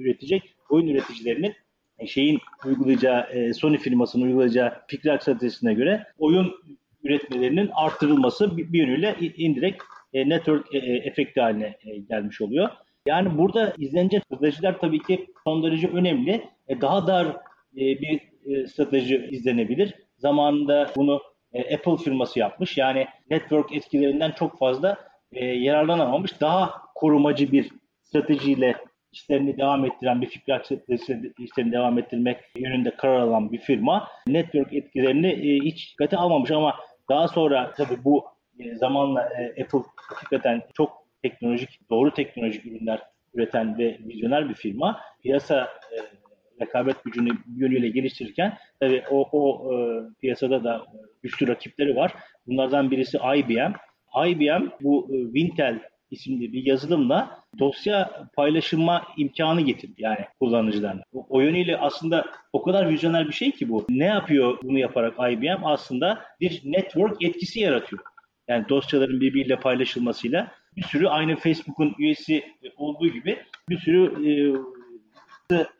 [0.00, 1.54] üretecek oyun üreticilerinin
[1.98, 6.54] e, şeyin uygulayacağı Sony firmasının uygulayacağı fikri stratejisine göre oyun
[7.04, 9.82] üretmelerinin artırılması bir, yönüyle indirekt
[10.14, 12.68] network efekti haline gelmiş oluyor.
[13.06, 16.44] Yani burada izlenecek stratejiler tabii ki son derece önemli.
[16.80, 17.36] Daha dar
[17.76, 18.20] bir
[18.66, 19.94] strateji izlenebilir.
[20.18, 21.20] Zamanında bunu
[21.54, 22.78] e, Apple firması yapmış.
[22.78, 24.96] Yani network etkilerinden çok fazla
[25.32, 26.40] e, yararlanamamış.
[26.40, 27.70] Daha korumacı bir
[28.02, 28.74] stratejiyle
[29.12, 30.60] işlerini devam ettiren bir fikir
[31.38, 36.76] işlerini devam ettirmek yönünde karar alan bir firma network etkilerini e, hiç dikkate almamış ama
[37.10, 38.24] daha sonra tabii bu e,
[38.74, 43.02] zamanla e, Apple hakikaten çok teknolojik, doğru teknolojik ürünler
[43.34, 45.00] üreten ve vizyoner bir firma.
[45.22, 45.96] Piyasa e,
[46.60, 49.76] rekabet gücünü yönüyle geliştirirken tabii o, o e,
[50.20, 50.86] piyasada da
[51.22, 52.12] güçlü rakipleri var.
[52.46, 53.72] Bunlardan birisi IBM.
[54.26, 55.80] IBM bu e, Wintel
[56.10, 61.02] isimli bir yazılımla dosya paylaşılma imkanı getirdi yani kullanıcılarına.
[61.12, 63.86] O, o yönüyle aslında o kadar vizyoner bir şey ki bu.
[63.88, 65.64] Ne yapıyor bunu yaparak IBM?
[65.64, 68.02] Aslında bir network etkisi yaratıyor.
[68.48, 72.44] Yani dosyaların birbiriyle paylaşılmasıyla bir sürü aynı Facebook'un üyesi
[72.76, 73.38] olduğu gibi
[73.68, 74.34] bir sürü e,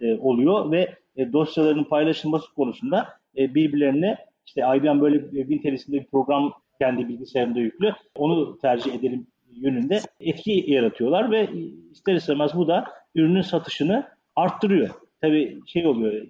[0.01, 3.09] e, oluyor ve e, dosyaların paylaşılması konusunda
[3.39, 7.93] e, birbirlerine işte IBM böyle Win terisinde bir program kendi bilgisayarında yüklü.
[8.15, 11.49] Onu tercih edelim yönünde etki yaratıyorlar ve
[11.93, 12.85] ister istemez bu da
[13.15, 14.91] ürünün satışını arttırıyor.
[15.21, 16.27] Tabii şey oluyor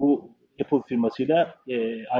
[0.00, 1.54] bu Apple firmasıyla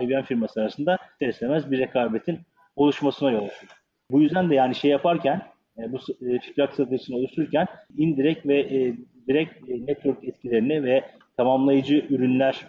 [0.03, 2.39] IBM firması arasında ister istemez bir rekabetin
[2.79, 3.72] oluşmasına yol açıyor.
[4.11, 5.43] Bu yüzden de yani şey yaparken
[5.79, 7.66] e, bu e, fikir stratejisini oluştururken
[7.97, 8.97] indirekt ve e,
[9.29, 11.05] direkt e, network etkilerini ve
[11.37, 12.66] tamamlayıcı ürünler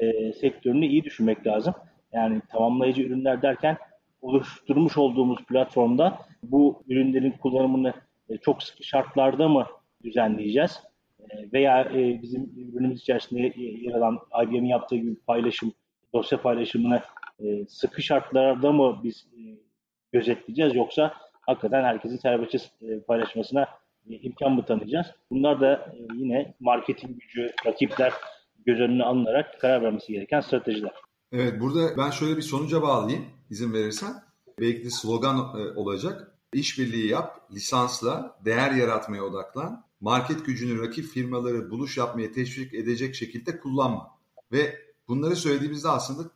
[0.00, 1.74] e, sektörünü iyi düşünmek lazım.
[2.12, 3.76] Yani tamamlayıcı ürünler derken
[4.20, 7.92] oluşturmuş olduğumuz platformda bu ürünlerin kullanımını
[8.28, 9.66] e, çok sıkı şartlarda mı
[10.04, 10.80] düzenleyeceğiz?
[11.20, 15.72] E, veya e, bizim ürünümüz içerisinde yer alan IBM'in yaptığı gibi paylaşım,
[16.14, 17.00] dosya paylaşımını
[17.44, 19.40] e, sıkı şartlarda mı biz e,
[20.12, 23.68] gözetleyeceğiz yoksa hakikaten herkesin serbestçe e, paylaşmasına
[24.10, 25.06] e, imkan mı tanıyacağız?
[25.30, 28.12] Bunlar da yine marketing gücü, rakipler
[28.66, 30.92] göz önüne alınarak karar vermesi gereken stratejiler.
[31.32, 34.12] Evet burada ben şöyle bir sonuca bağlayayım izin verirsen.
[34.60, 35.38] Belki de slogan
[35.76, 36.34] olacak.
[36.52, 43.58] İşbirliği yap, lisansla, değer yaratmaya odaklan, market gücünü rakip firmaları buluş yapmaya teşvik edecek şekilde
[43.58, 44.10] kullanma.
[44.52, 44.78] Ve
[45.08, 46.30] bunları söylediğimizde aslında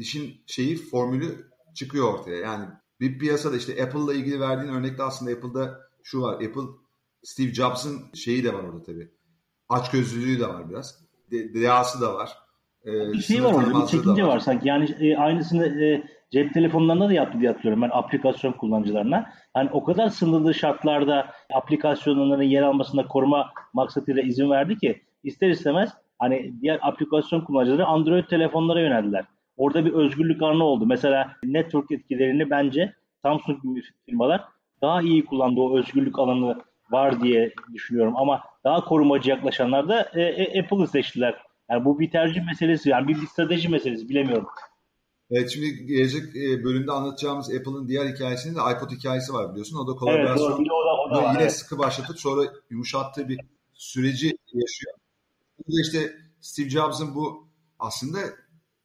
[0.00, 2.36] işin şeyi formülü çıkıyor ortaya.
[2.36, 2.66] Yani
[3.00, 6.34] bir piyasada işte Apple'la ilgili verdiğin örnekte aslında Apple'da şu var.
[6.34, 6.62] Apple
[7.22, 9.10] Steve Jobs'ın şeyi de var orada tabii.
[9.68, 11.00] Açgözlülüğü de var biraz.
[11.30, 11.54] De,
[12.00, 12.30] da var.
[12.86, 14.28] e, bir şey var orada, bir çekince var.
[14.28, 14.68] var sanki.
[14.68, 19.32] Yani e, aynısını e, cep telefonlarında da yaptı diye hatırlıyorum ben aplikasyon kullanıcılarına.
[19.56, 25.90] Yani o kadar sınırlı şartlarda aplikasyonların yer almasında koruma maksatıyla izin verdi ki ister istemez
[26.18, 29.24] hani diğer aplikasyon kullanıcıları Android telefonlara yöneldiler.
[29.60, 30.86] Orada bir özgürlük anı oldu.
[30.86, 34.44] Mesela network etkilerini bence Samsung gibi firmalar
[34.82, 36.58] daha iyi kullandığı o özgürlük alanı
[36.90, 38.14] var diye düşünüyorum.
[38.16, 41.34] Ama daha korumacı yaklaşanlar da e, e, Apple'ı seçtiler.
[41.70, 42.88] Yani bu bir tercih meselesi.
[42.88, 44.08] Yani bir, bir strateji meselesi.
[44.08, 44.46] Bilemiyorum.
[45.30, 49.78] Evet şimdi gelecek e, bölümde anlatacağımız Apple'ın diğer hikayesinin de iPod hikayesi var biliyorsun.
[49.78, 50.58] O da kolaborasyon.
[50.58, 51.52] Evet, o da, o da yine evet.
[51.52, 53.40] sıkı başlatıp sonra yumuşattığı bir
[53.74, 54.94] süreci yaşıyor.
[55.58, 57.48] Burada işte Steve Jobs'ın bu
[57.78, 58.18] aslında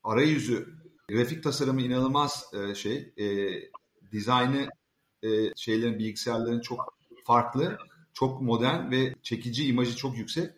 [0.05, 0.75] arayüzü,
[1.09, 3.13] grafik tasarımı inanılmaz e, şey.
[3.17, 3.25] E,
[4.11, 4.69] dizaynı
[5.23, 7.77] e, şeylerin, bilgisayarların çok farklı,
[8.13, 10.51] çok modern ve çekici imajı çok yüksek.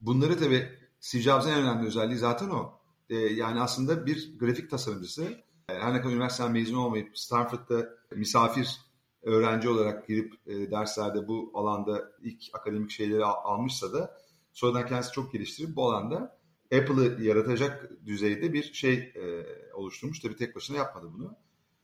[0.00, 0.68] Bunları tabii
[1.00, 2.72] Steve Jobs'ın en önemli özelliği zaten o.
[3.10, 5.24] E, yani aslında bir grafik tasarımcısı.
[5.68, 8.68] E, her ne kadar üniversiteden mezun olmayıp Stanford'da misafir
[9.22, 14.18] öğrenci olarak girip e, derslerde bu alanda ilk akademik şeyleri al, almışsa da
[14.52, 16.39] sonradan kendisi çok geliştirip bu alanda
[16.74, 19.44] Apple'ı yaratacak düzeyde bir şey e,
[19.74, 20.20] oluşturmuş.
[20.20, 21.36] Tabii tek başına yapmadı bunu.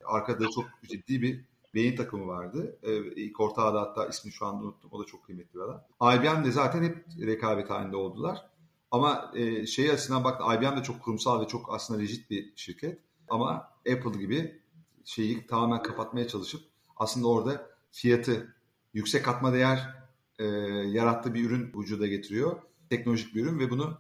[0.05, 2.79] Arkada çok ciddi bir beyin takımı vardı.
[2.83, 4.91] E, ilk ortağı da hatta ismini şu anda unuttum.
[4.93, 5.83] O da çok kıymetli bir adam.
[6.03, 8.51] IBM de zaten hep rekabet halinde oldular.
[8.91, 13.01] Ama e, şey açısından bak IBM de çok kurumsal ve çok aslında rigid bir şirket.
[13.29, 14.63] Ama Apple gibi
[15.05, 16.61] şeyi tamamen kapatmaya çalışıp
[16.97, 18.55] aslında orada fiyatı
[18.95, 19.95] yüksek katma değer
[20.39, 20.45] e,
[20.89, 22.57] yarattığı bir ürün vücuda getiriyor.
[22.91, 23.99] Teknolojik bir ürün ve bunu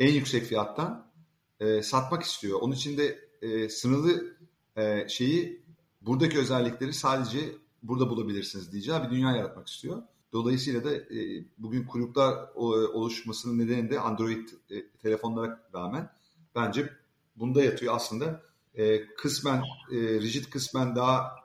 [0.00, 1.06] en yüksek fiyattan
[1.60, 2.60] e, satmak istiyor.
[2.60, 4.36] Onun için de e, sınırlı
[4.76, 5.62] e, şeyi
[6.02, 7.38] buradaki özellikleri sadece
[7.82, 10.02] burada bulabilirsiniz diyeceği bir dünya yaratmak istiyor.
[10.32, 16.10] Dolayısıyla da e, bugün kuyruklar oluşmasının nedeni de Android e, telefonlara rağmen
[16.54, 16.90] bence
[17.36, 18.42] bunda yatıyor aslında.
[18.74, 21.36] E, kısmen e, rigid kısmen daha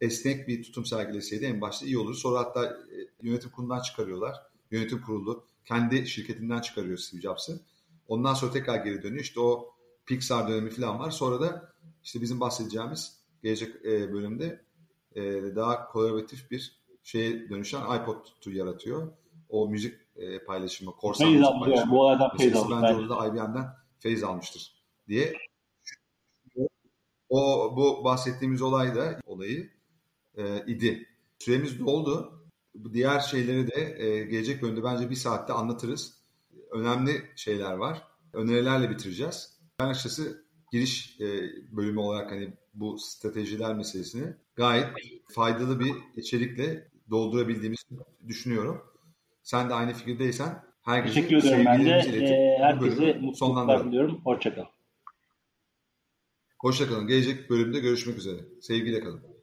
[0.00, 2.14] esnek bir tutum sergileseydi en başta iyi olur.
[2.14, 4.36] Sonra hatta e, yönetim kurulundan çıkarıyorlar.
[4.70, 7.60] Yönetim kurulu kendi şirketinden çıkarıyor Steve Jobs'ı.
[8.10, 9.22] Ondan sonra tekrar geri dönüyor.
[9.22, 9.74] İşte o
[10.06, 11.10] Pixar dönemi falan var.
[11.10, 11.72] Sonra da
[12.04, 14.64] işte bizim bahsedeceğimiz gelecek e, bölümde
[15.14, 15.22] e,
[15.56, 19.12] daha kolaboratif bir şeye dönüşen iPod'u yaratıyor.
[19.48, 21.92] O müzik e, paylaşımı, korsan müzik paylaşımı.
[21.92, 22.82] Bu arada feyz almış.
[22.82, 23.66] Bence orada IBM'den
[23.98, 24.74] feyz almıştır
[25.08, 25.34] diye
[27.28, 29.70] o bu bahsettiğimiz olay da olayı
[30.36, 31.06] e, idi.
[31.38, 32.42] Süremiz doldu.
[32.74, 36.19] Bu diğer şeyleri de e, gelecek bölümde bence bir saatte anlatırız.
[36.70, 38.02] Önemli şeyler var.
[38.32, 39.60] Önerilerle bitireceğiz.
[39.80, 41.26] Ben açıkçası giriş e,
[41.72, 44.86] bölümü olarak hani bu stratejiler meselesini gayet
[45.34, 47.84] faydalı bir içerikle doldurabildiğimizi
[48.28, 48.82] düşünüyorum.
[49.42, 51.90] Sen de aynı fikirdeysen herkese Teşekkür ederim ben de.
[51.90, 54.20] E, herkese mutluluklar diliyorum.
[54.24, 54.68] Hoşçakalın.
[56.58, 57.06] Hoşçakalın.
[57.06, 58.40] Gelecek bölümde görüşmek üzere.
[58.60, 59.29] Sevgiyle kalın.